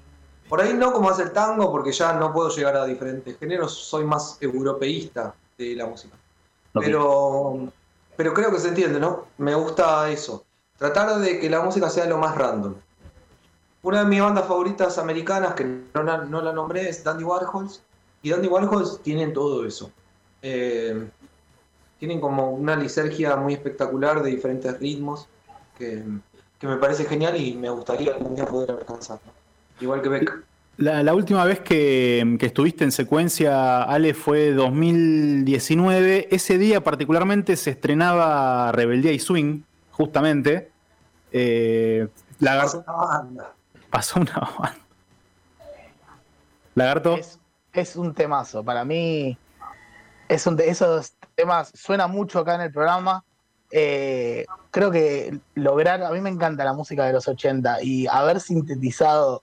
Por 0.49 0.61
ahí 0.61 0.75
no 0.75 0.93
como 0.93 1.11
hace 1.11 1.23
el 1.23 1.33
tango 1.33 1.71
porque 1.71 1.93
ya 1.93 2.13
no 2.15 2.33
puedo 2.33 2.49
llegar 2.51 2.77
a 2.77 2.85
diferentes 2.85 3.39
géneros, 3.39 3.73
soy 3.73 4.05
más 4.05 4.37
europeísta 4.41 5.35
de 5.57 5.77
la 5.77 5.87
música. 5.87 6.17
Pero, 6.73 7.69
pero 8.17 8.35
creo 8.35 8.51
que 8.51 8.59
se 8.59 8.69
entiende, 8.69 8.99
¿no? 8.99 9.27
Me 9.39 9.55
gusta 9.55 10.11
eso. 10.11 10.45
Tratar 10.77 11.19
de 11.19 11.39
que 11.39 11.49
la 11.49 11.61
música 11.61 11.89
sea 11.89 12.07
lo 12.07 12.19
más 12.19 12.37
random. 12.37 12.75
Una 13.83 14.01
de 14.01 14.07
mis 14.07 14.21
bandas 14.21 14.47
favoritas 14.47 14.99
americanas, 14.99 15.55
que 15.55 15.65
no 15.95 16.03
la, 16.03 16.53
nombré, 16.53 16.89
es 16.89 17.05
Dandy 17.05 17.25
Warhols. 17.25 17.83
Y 18.23 18.31
Dandy 18.31 18.49
Warhols 18.49 19.01
tienen 19.03 19.33
todo 19.33 19.65
eso. 19.65 19.91
Eh, 20.43 21.09
tienen 21.99 22.21
como 22.21 22.51
una 22.51 22.77
lisergia 22.77 23.37
muy 23.37 23.55
espectacular 23.55 24.23
de 24.23 24.31
diferentes 24.31 24.79
ritmos 24.81 25.29
que, 25.79 26.03
me 26.69 26.77
parece 26.77 27.05
genial 27.05 27.41
y 27.41 27.55
me 27.55 27.71
gustaría 27.71 28.15
algún 28.15 28.35
día 28.35 28.47
poder 28.47 28.71
alcanzar. 28.73 29.19
Igual 29.81 30.03
que 30.03 30.09
Beck. 30.09 30.45
La, 30.81 31.13
última 31.13 31.45
vez 31.45 31.61
que, 31.61 32.39
estuviste 32.41 32.85
en 32.85 32.93
secuencia, 32.93 33.83
Ale, 33.83 34.15
fue 34.15 34.53
2019. 34.53 36.29
Ese 36.31 36.57
día 36.57 36.83
particularmente 36.83 37.57
se 37.57 37.73
estrenaba 37.73 38.73
Rebeldía 38.73 39.13
y 39.13 39.19
Swing, 39.19 39.61
justamente. 39.91 40.71
Eh, 41.33 42.09
pasó 42.41 42.79
una 42.79 42.93
banda. 42.93 43.53
Pasó 43.91 44.21
una 44.21 44.51
banda. 44.59 44.79
Lagarto. 46.75 47.19
Es, 47.75 47.97
un 47.97 48.15
temazo. 48.15 48.65
Para 48.65 48.83
mí, 48.83 49.37
es 50.31 50.47
un 50.47 50.57
de 50.57 50.71
esos 50.71 51.13
temas, 51.35 51.73
suena 51.75 52.07
mucho 52.07 52.39
acá 52.39 52.55
en 52.55 52.63
el 52.63 52.73
programa. 52.73 53.23
Eh, 53.71 54.47
creo 54.71 54.91
que 54.91 55.39
lograr, 55.55 56.03
a 56.03 56.11
mí 56.11 56.21
me 56.21 56.31
encanta 56.31 56.65
la 56.65 56.73
música 56.73 57.07
de 57.07 57.13
los 57.13 57.29
80 57.29 57.83
y 57.83 58.07
haber 58.09 58.41
sintetizado 58.41 59.43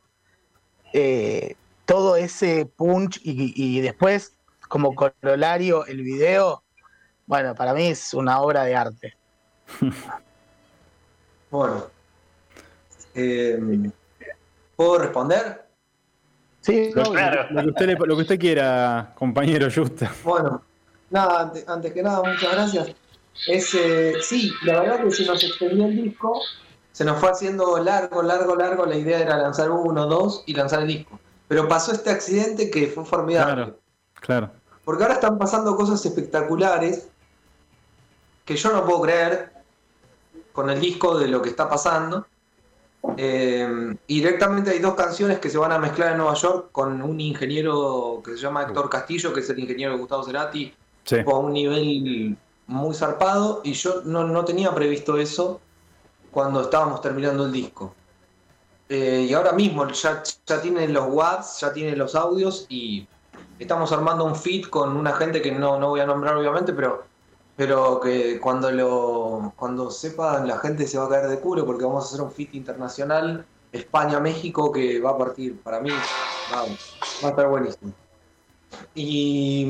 eh, 0.93 1.55
todo 1.85 2.17
ese 2.17 2.65
punch 2.65 3.19
y, 3.23 3.79
después 3.81 4.33
como 4.67 4.93
corolario 4.95 5.85
el 5.85 6.01
video, 6.01 6.63
bueno, 7.25 7.55
para 7.55 7.73
mí 7.73 7.87
es 7.87 8.13
una 8.13 8.41
obra 8.41 8.65
de 8.65 8.75
arte. 8.75 9.13
bueno, 11.51 11.85
eh, 13.15 13.59
¿puedo 14.75 14.99
responder? 14.99 15.65
Sí, 16.61 16.91
lo, 16.93 17.13
que 17.13 18.21
usted 18.21 18.37
quiera, 18.37 19.13
compañero 19.15 19.69
Justa. 19.73 20.11
Bueno, 20.21 20.61
nada, 21.09 21.53
antes, 21.65 21.93
que 21.93 22.03
nada, 22.03 22.21
muchas 22.21 22.51
gracias. 22.51 22.93
Es, 23.45 23.73
eh, 23.75 24.15
sí, 24.21 24.51
la 24.63 24.81
verdad 24.81 25.03
que 25.03 25.11
se 25.11 25.25
nos 25.25 25.43
extendió 25.43 25.85
el 25.85 25.95
disco 25.95 26.41
se 26.97 27.05
nos 27.05 27.19
fue 27.19 27.29
haciendo 27.29 27.77
largo, 27.77 28.23
largo, 28.23 28.55
largo. 28.55 28.87
La 28.87 28.95
idea 28.95 29.19
era 29.19 29.37
lanzar 29.37 29.69
uno, 29.69 30.07
dos 30.07 30.41
y 30.47 30.55
lanzar 30.55 30.81
el 30.81 30.87
disco. 30.87 31.19
Pero 31.47 31.67
pasó 31.67 31.91
este 31.91 32.09
accidente 32.09 32.71
que 32.71 32.87
fue 32.87 33.05
formidable. 33.05 33.53
Claro, 33.53 33.79
claro. 34.15 34.51
Porque 34.83 35.03
ahora 35.03 35.13
están 35.13 35.37
pasando 35.37 35.75
cosas 35.75 36.03
espectaculares 36.03 37.07
que 38.45 38.55
yo 38.55 38.71
no 38.71 38.83
puedo 38.83 39.01
creer 39.03 39.51
con 40.53 40.71
el 40.71 40.81
disco 40.81 41.19
de 41.19 41.27
lo 41.27 41.39
que 41.39 41.49
está 41.49 41.69
pasando. 41.69 42.25
Eh, 43.15 43.95
y 44.07 44.15
directamente 44.15 44.71
hay 44.71 44.79
dos 44.79 44.95
canciones 44.95 45.37
que 45.37 45.51
se 45.51 45.59
van 45.59 45.73
a 45.73 45.77
mezclar 45.77 46.13
en 46.13 46.17
Nueva 46.17 46.33
York 46.33 46.69
con 46.71 46.99
un 47.03 47.21
ingeniero 47.21 48.23
que 48.25 48.31
se 48.31 48.37
llama 48.37 48.63
Héctor 48.63 48.89
Castillo, 48.89 49.31
que 49.31 49.41
es 49.41 49.49
el 49.51 49.59
ingeniero 49.59 49.91
de 49.93 49.99
Gustavo 49.99 50.23
Cerati, 50.23 50.73
con 51.23 51.45
un 51.45 51.53
nivel 51.53 52.35
muy 52.67 52.95
zarpado. 52.95 53.61
Y 53.63 53.73
yo 53.73 54.01
no, 54.05 54.23
no 54.23 54.45
tenía 54.45 54.73
previsto 54.73 55.17
eso 55.17 55.59
cuando 56.31 56.61
estábamos 56.61 57.01
terminando 57.01 57.45
el 57.45 57.51
disco. 57.51 57.93
Eh, 58.89 59.27
y 59.29 59.33
ahora 59.33 59.51
mismo 59.51 59.87
ya, 59.87 60.23
ya 60.45 60.61
tienen 60.61 60.93
los 60.93 61.07
watts, 61.09 61.59
ya 61.59 61.73
tienen 61.73 61.97
los 61.97 62.15
audios 62.15 62.65
y 62.69 63.05
estamos 63.59 63.91
armando 63.91 64.23
un 64.23 64.35
feed 64.35 64.67
con 64.67 64.95
una 64.95 65.13
gente 65.13 65.41
que 65.41 65.51
no, 65.51 65.77
no 65.77 65.89
voy 65.89 65.99
a 65.99 66.05
nombrar 66.05 66.37
obviamente, 66.37 66.71
pero, 66.71 67.03
pero 67.57 67.99
que 67.99 68.39
cuando 68.39 68.71
lo 68.71 69.51
cuando 69.57 69.91
sepa 69.91 70.39
la 70.45 70.57
gente 70.59 70.87
se 70.87 70.97
va 70.97 71.05
a 71.05 71.09
caer 71.09 71.27
de 71.27 71.39
culo 71.39 71.65
porque 71.65 71.83
vamos 71.83 72.05
a 72.05 72.07
hacer 72.07 72.21
un 72.21 72.31
feed 72.31 72.53
internacional 72.53 73.45
España-México 73.71 74.71
que 74.71 74.99
va 74.99 75.11
a 75.11 75.17
partir, 75.17 75.59
para 75.61 75.79
mí, 75.79 75.89
va, 75.89 76.61
va 76.61 77.27
a 77.27 77.29
estar 77.29 77.47
buenísimo. 77.49 77.91
Y 78.95 79.67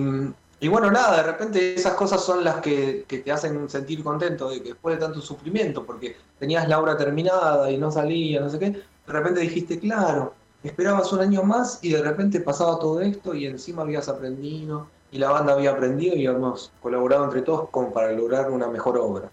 y 0.59 0.67
bueno, 0.67 0.89
nada, 0.89 1.17
de 1.17 1.23
repente 1.23 1.75
esas 1.75 1.93
cosas 1.93 2.23
son 2.23 2.43
las 2.43 2.61
que, 2.61 3.05
te 3.07 3.31
hacen 3.31 3.69
sentir 3.69 4.03
contento, 4.03 4.49
de 4.49 4.61
que 4.61 4.69
después 4.69 4.95
de 4.95 5.05
tanto 5.05 5.21
sufrimiento, 5.21 5.85
porque 5.85 6.17
tenías 6.39 6.67
la 6.67 6.79
obra 6.79 6.97
terminada 6.97 7.69
y 7.69 7.77
no 7.77 7.91
salía, 7.91 8.41
no 8.41 8.49
sé 8.49 8.57
qué, 8.57 8.71
de 8.71 8.83
repente 9.05 9.41
dijiste, 9.41 9.79
claro, 9.79 10.33
esperabas 10.63 11.13
un 11.13 11.19
año 11.19 11.43
más 11.43 11.79
y 11.83 11.91
de 11.91 12.01
repente 12.01 12.39
pasaba 12.39 12.79
todo 12.79 13.01
esto 13.01 13.35
y 13.35 13.45
encima 13.45 13.83
habías 13.83 14.09
aprendido 14.09 14.87
y 15.11 15.19
la 15.19 15.29
banda 15.29 15.53
había 15.53 15.71
aprendido 15.71 16.15
y 16.15 16.25
habíamos 16.25 16.71
colaborado 16.81 17.25
entre 17.25 17.43
todos 17.43 17.69
como 17.69 17.93
para 17.93 18.11
lograr 18.11 18.49
una 18.49 18.67
mejor 18.67 18.97
obra. 18.97 19.29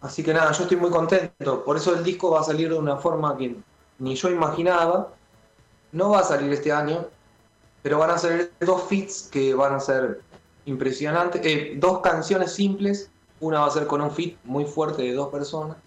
Así 0.00 0.24
que 0.24 0.34
nada, 0.34 0.50
yo 0.50 0.62
estoy 0.62 0.76
muy 0.76 0.90
contento, 0.90 1.64
por 1.64 1.76
eso 1.76 1.94
el 1.94 2.02
disco 2.02 2.30
va 2.30 2.40
a 2.40 2.44
salir 2.44 2.70
de 2.70 2.78
una 2.78 2.96
forma 2.96 3.36
que 3.36 3.56
ni 4.00 4.14
yo 4.16 4.30
imaginaba, 4.30 5.12
no 5.92 6.10
va 6.10 6.20
a 6.20 6.24
salir 6.24 6.52
este 6.52 6.72
año, 6.72 7.06
pero 7.88 8.00
van 8.00 8.10
a 8.10 8.18
ser 8.18 8.52
dos 8.60 8.82
fits 8.82 9.30
que 9.32 9.54
van 9.54 9.72
a 9.72 9.80
ser 9.80 10.20
impresionantes, 10.66 11.40
eh, 11.42 11.72
dos 11.78 12.00
canciones 12.00 12.52
simples, 12.52 13.10
una 13.40 13.60
va 13.60 13.66
a 13.68 13.70
ser 13.70 13.86
con 13.86 14.02
un 14.02 14.10
fit 14.10 14.36
muy 14.44 14.66
fuerte 14.66 15.04
de 15.04 15.14
dos 15.14 15.30
personas, 15.30 15.78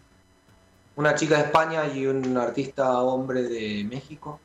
una 0.96 1.14
chica 1.14 1.38
de 1.38 1.44
España 1.44 1.86
y 1.94 2.08
un 2.08 2.36
artista 2.38 3.00
hombre 3.02 3.44
de 3.44 3.84
México. 3.88 4.40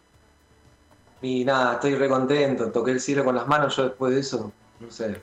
Y 1.23 1.47
nada, 1.47 1.77
estoy 1.77 1.95
re 1.95 2.11
contento, 2.11 2.71
toqué 2.71 2.91
el 2.91 3.01
cielo 3.01 3.25
con 3.25 3.35
las 3.35 3.47
manos, 3.47 3.75
yo 3.75 3.85
después 3.85 4.13
de 4.13 4.21
eso, 4.21 4.53
no 4.79 4.91
sé, 4.91 5.19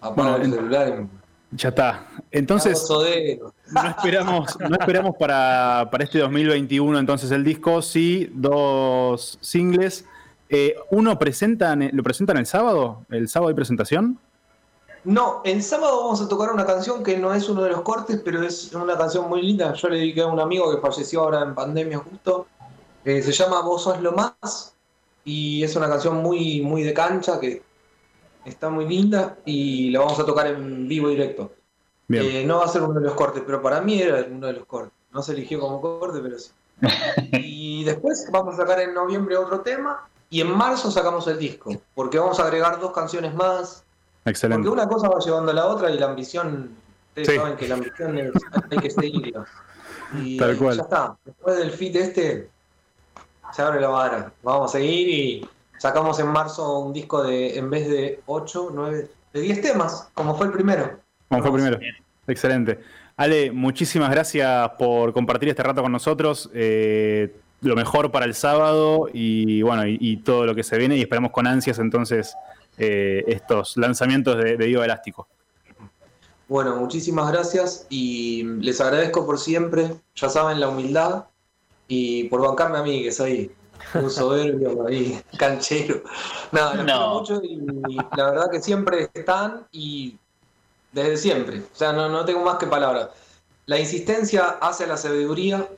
apago 0.00 0.34
el 0.34 0.50
celular 0.50 1.06
Ya 1.52 1.68
está. 1.68 2.08
Entonces, 2.32 2.88
no 2.90 3.88
esperamos, 3.88 4.58
no 4.58 4.76
esperamos 4.80 5.14
para, 5.16 5.88
para 5.92 6.02
este 6.02 6.18
2021 6.18 6.98
entonces 6.98 7.30
el 7.30 7.44
disco, 7.44 7.80
sí, 7.82 8.28
dos 8.34 9.38
singles. 9.40 10.04
Eh, 10.48 10.76
¿Uno 10.90 11.18
presentan, 11.18 11.90
lo 11.92 12.02
presentan 12.02 12.38
el 12.38 12.46
sábado? 12.46 13.04
¿El 13.10 13.28
sábado 13.28 13.48
hay 13.48 13.54
presentación? 13.54 14.18
No, 15.04 15.42
el 15.44 15.62
sábado 15.62 16.02
vamos 16.02 16.20
a 16.20 16.28
tocar 16.28 16.52
una 16.52 16.66
canción 16.66 17.02
que 17.02 17.16
no 17.16 17.32
es 17.32 17.48
uno 17.48 17.62
de 17.62 17.70
los 17.70 17.82
cortes, 17.82 18.20
pero 18.24 18.42
es 18.42 18.74
una 18.74 18.96
canción 18.96 19.28
muy 19.28 19.42
linda. 19.42 19.72
Yo 19.74 19.88
le 19.88 19.96
dediqué 19.96 20.22
a 20.22 20.26
un 20.26 20.40
amigo 20.40 20.74
que 20.74 20.80
falleció 20.80 21.22
ahora 21.22 21.42
en 21.42 21.54
pandemia 21.54 21.98
justo. 21.98 22.46
Eh, 23.04 23.22
se 23.22 23.32
llama 23.32 23.62
Vos 23.62 23.84
sos 23.84 24.00
lo 24.00 24.12
más 24.12 24.74
y 25.24 25.62
es 25.62 25.76
una 25.76 25.88
canción 25.88 26.16
muy, 26.16 26.62
muy 26.62 26.82
de 26.82 26.92
cancha 26.92 27.38
que 27.38 27.62
está 28.44 28.70
muy 28.70 28.86
linda 28.86 29.36
y 29.44 29.90
la 29.90 30.00
vamos 30.00 30.18
a 30.18 30.26
tocar 30.26 30.46
en 30.46 30.88
vivo 30.88 31.08
directo. 31.08 31.52
Eh, 32.08 32.44
no 32.46 32.58
va 32.58 32.64
a 32.64 32.68
ser 32.68 32.82
uno 32.82 32.98
de 32.98 33.06
los 33.06 33.14
cortes, 33.14 33.42
pero 33.46 33.60
para 33.60 33.82
mí 33.82 34.00
era 34.00 34.26
uno 34.30 34.46
de 34.46 34.54
los 34.54 34.64
cortes. 34.64 34.92
No 35.12 35.22
se 35.22 35.32
eligió 35.32 35.60
como 35.60 35.80
corte, 35.80 36.20
pero 36.22 36.38
sí. 36.38 36.50
y 37.32 37.84
después 37.84 38.28
vamos 38.32 38.54
a 38.54 38.58
sacar 38.58 38.80
en 38.80 38.94
noviembre 38.94 39.36
otro 39.36 39.60
tema 39.60 40.07
y 40.30 40.40
en 40.40 40.50
marzo 40.50 40.90
sacamos 40.90 41.26
el 41.28 41.38
disco, 41.38 41.80
porque 41.94 42.18
vamos 42.18 42.38
a 42.40 42.44
agregar 42.44 42.78
dos 42.80 42.92
canciones 42.92 43.34
más. 43.34 43.84
Excelente. 44.24 44.68
Porque 44.68 44.80
una 44.80 44.88
cosa 44.88 45.08
va 45.08 45.18
llevando 45.20 45.52
a 45.52 45.54
la 45.54 45.66
otra 45.66 45.90
y 45.90 45.98
la 45.98 46.06
ambición, 46.06 46.76
ustedes 47.08 47.40
saben 47.40 47.56
que 47.56 47.68
la 47.68 47.74
ambición 47.74 48.18
es, 48.18 48.32
hay 48.70 48.78
que 48.78 48.90
seguirla. 48.90 49.46
Y 50.20 50.36
Tal 50.38 50.56
cual. 50.56 50.76
ya 50.76 50.82
está. 50.82 51.16
Después 51.24 51.56
del 51.58 51.70
fit 51.70 51.96
este, 51.96 52.50
se 53.52 53.62
abre 53.62 53.80
la 53.80 53.88
vara. 53.88 54.32
Vamos 54.42 54.70
a 54.70 54.78
seguir 54.78 55.08
y 55.08 55.48
sacamos 55.78 56.18
en 56.20 56.28
marzo 56.28 56.78
un 56.78 56.92
disco 56.92 57.22
de, 57.22 57.58
en 57.58 57.70
vez 57.70 57.88
de 57.88 58.20
8, 58.26 58.70
9, 58.72 59.10
de 59.32 59.40
10 59.40 59.60
temas, 59.62 60.10
como 60.14 60.36
fue 60.36 60.46
el 60.46 60.52
primero. 60.52 60.98
Como 61.28 61.42
fue 61.42 61.50
el 61.50 61.56
primero. 61.56 61.78
Excelente. 62.26 62.78
Ale, 63.16 63.50
muchísimas 63.50 64.10
gracias 64.10 64.70
por 64.78 65.12
compartir 65.12 65.48
este 65.48 65.62
rato 65.62 65.82
con 65.82 65.90
nosotros. 65.90 66.50
Eh, 66.54 67.34
lo 67.60 67.74
mejor 67.74 68.10
para 68.10 68.24
el 68.24 68.34
sábado 68.34 69.08
y 69.12 69.62
bueno, 69.62 69.82
y, 69.86 70.18
todo 70.18 70.46
lo 70.46 70.54
que 70.54 70.62
se 70.62 70.78
viene 70.78 70.96
y 70.96 71.00
esperamos 71.00 71.32
con 71.32 71.46
ansias 71.46 71.78
entonces 71.78 72.34
eh, 72.76 73.24
estos 73.26 73.76
lanzamientos 73.76 74.36
de, 74.36 74.56
de 74.56 74.72
Elástico. 74.72 75.26
Bueno, 76.46 76.76
muchísimas 76.76 77.30
gracias 77.30 77.86
y 77.90 78.44
les 78.44 78.80
agradezco 78.80 79.26
por 79.26 79.38
siempre, 79.38 79.90
ya 80.14 80.28
saben, 80.28 80.60
la 80.60 80.68
humildad 80.68 81.24
y 81.88 82.24
por 82.24 82.40
bancarme 82.40 82.78
a 82.78 82.82
mí, 82.82 83.02
que 83.02 83.12
soy 83.12 83.50
un 83.94 84.10
soberbio 84.10 84.86
ahí, 84.86 85.20
canchero. 85.36 86.02
Nada, 86.52 86.74
los 86.74 86.86
no. 86.86 87.14
mucho 87.18 87.42
y, 87.42 87.58
la 88.16 88.30
verdad 88.30 88.50
que 88.50 88.62
siempre 88.62 89.10
están 89.12 89.66
y 89.72 90.16
desde 90.92 91.16
siempre. 91.16 91.58
O 91.60 91.76
sea, 91.76 91.92
no, 91.92 92.08
no 92.08 92.24
tengo 92.24 92.42
más 92.44 92.56
que 92.56 92.66
palabras. 92.66 93.10
La 93.66 93.78
insistencia 93.78 94.56
hace 94.60 94.86
la 94.86 94.96
sabiduría 94.96 95.68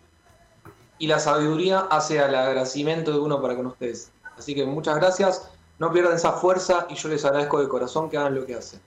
y 1.00 1.06
la 1.08 1.18
sabiduría 1.18 1.80
hace 1.90 2.20
al 2.20 2.34
agradecimiento 2.34 3.10
de 3.10 3.18
uno 3.18 3.42
para 3.42 3.56
con 3.56 3.66
ustedes. 3.66 4.12
Así 4.38 4.54
que 4.54 4.64
muchas 4.64 4.96
gracias, 4.96 5.50
no 5.78 5.90
pierdan 5.90 6.14
esa 6.14 6.32
fuerza 6.32 6.86
y 6.88 6.94
yo 6.94 7.08
les 7.08 7.24
agradezco 7.24 7.60
de 7.60 7.68
corazón 7.68 8.08
que 8.08 8.18
hagan 8.18 8.34
lo 8.34 8.46
que 8.46 8.54
hacen. 8.54 8.80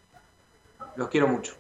Los 0.96 1.10
quiero 1.10 1.28
mucho. 1.28 1.54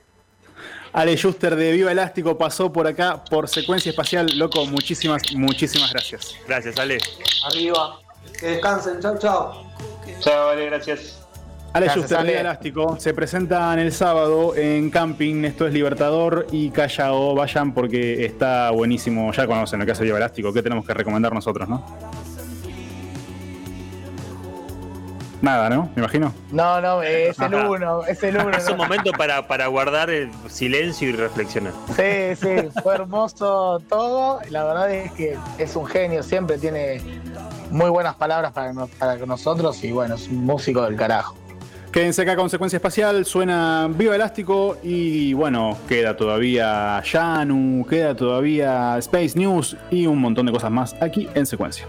Ale 0.94 1.18
Schuster 1.18 1.56
de 1.56 1.72
Viva 1.72 1.92
Elástico 1.92 2.38
pasó 2.38 2.72
por 2.72 2.86
acá 2.86 3.24
por 3.24 3.50
Secuencia 3.50 3.89
Espacial. 3.89 4.28
Loco, 4.38 4.63
muchísimas, 4.68 5.24
muchísimas 5.34 5.92
gracias. 5.92 6.36
Gracias, 6.48 6.78
Ale. 6.78 7.00
Arriba. 7.46 8.00
Que 8.39 8.46
descansen. 8.46 9.00
Chao, 9.00 9.18
chao. 9.18 9.66
Chao, 10.20 10.50
Ale, 10.50 10.68
gracias. 10.68 11.23
Ale 11.74 11.90
Juster, 11.90 12.30
Elástico, 12.30 13.00
se 13.00 13.16
presentan 13.16 13.80
el 13.80 13.92
sábado 13.92 14.56
en 14.56 14.92
Camping, 14.92 15.44
esto 15.44 15.66
es 15.66 15.74
Libertador 15.74 16.46
y 16.52 16.70
Callao, 16.70 17.34
vayan 17.34 17.74
porque 17.74 18.26
está 18.26 18.70
buenísimo, 18.70 19.32
ya 19.34 19.48
conocen 19.48 19.80
lo 19.80 19.86
que 19.86 19.94
hace 19.94 20.04
Viva 20.04 20.18
Elástico, 20.18 20.54
¿qué 20.54 20.62
tenemos 20.62 20.86
que 20.86 20.94
recomendar 20.94 21.34
nosotros, 21.34 21.68
no? 21.68 21.84
Nada, 25.42 25.70
¿no? 25.70 25.90
Me 25.96 26.04
imagino. 26.04 26.32
No, 26.52 26.80
no, 26.80 27.02
es 27.02 27.38
el 27.40 27.54
uno, 27.54 28.06
es 28.06 28.24
el 28.24 28.38
uno. 28.38 28.52
Es 28.58 28.70
un 28.70 28.78
momento 28.78 29.12
para, 29.12 29.46
para 29.46 29.68
guardar 29.68 30.10
el 30.10 30.32
silencio 30.48 31.10
y 31.10 31.12
reflexionar. 31.12 31.74
Sí, 31.88 32.36
sí, 32.40 32.70
fue 32.82 32.96
hermoso 32.96 33.82
todo. 33.90 34.40
La 34.50 34.64
verdad 34.64 34.90
es 34.94 35.12
que 35.12 35.38
es 35.58 35.76
un 35.76 35.86
genio, 35.86 36.24
siempre 36.24 36.58
tiene 36.60 37.02
muy 37.72 37.90
buenas 37.90 38.16
palabras 38.16 38.54
para, 38.54 38.74
para 38.98 39.18
nosotros 39.26 39.84
y 39.84 39.92
bueno, 39.92 40.16
es 40.16 40.30
un 40.30 40.46
músico 40.46 40.84
del 40.84 40.96
carajo. 40.96 41.36
Quédense 41.93 42.23
acá 42.23 42.36
con 42.36 42.49
Secuencia 42.49 42.77
Espacial, 42.77 43.23
suena 43.23 43.88
Viva 43.88 44.15
Elástico 44.15 44.77
y 44.82 45.34
bueno, 45.34 45.77
queda 45.88 46.17
todavía 46.17 46.99
Yanu, 47.03 47.86
queda 47.88 48.15
todavía 48.15 48.97
Space 48.97 49.38
News 49.38 49.77
y 49.91 50.08
un 50.08 50.17
montón 50.17 50.47
de 50.47 50.51
cosas 50.51 50.71
más 50.71 50.95
aquí 50.99 51.29
en 51.36 51.45
Secuencia. 51.45 51.86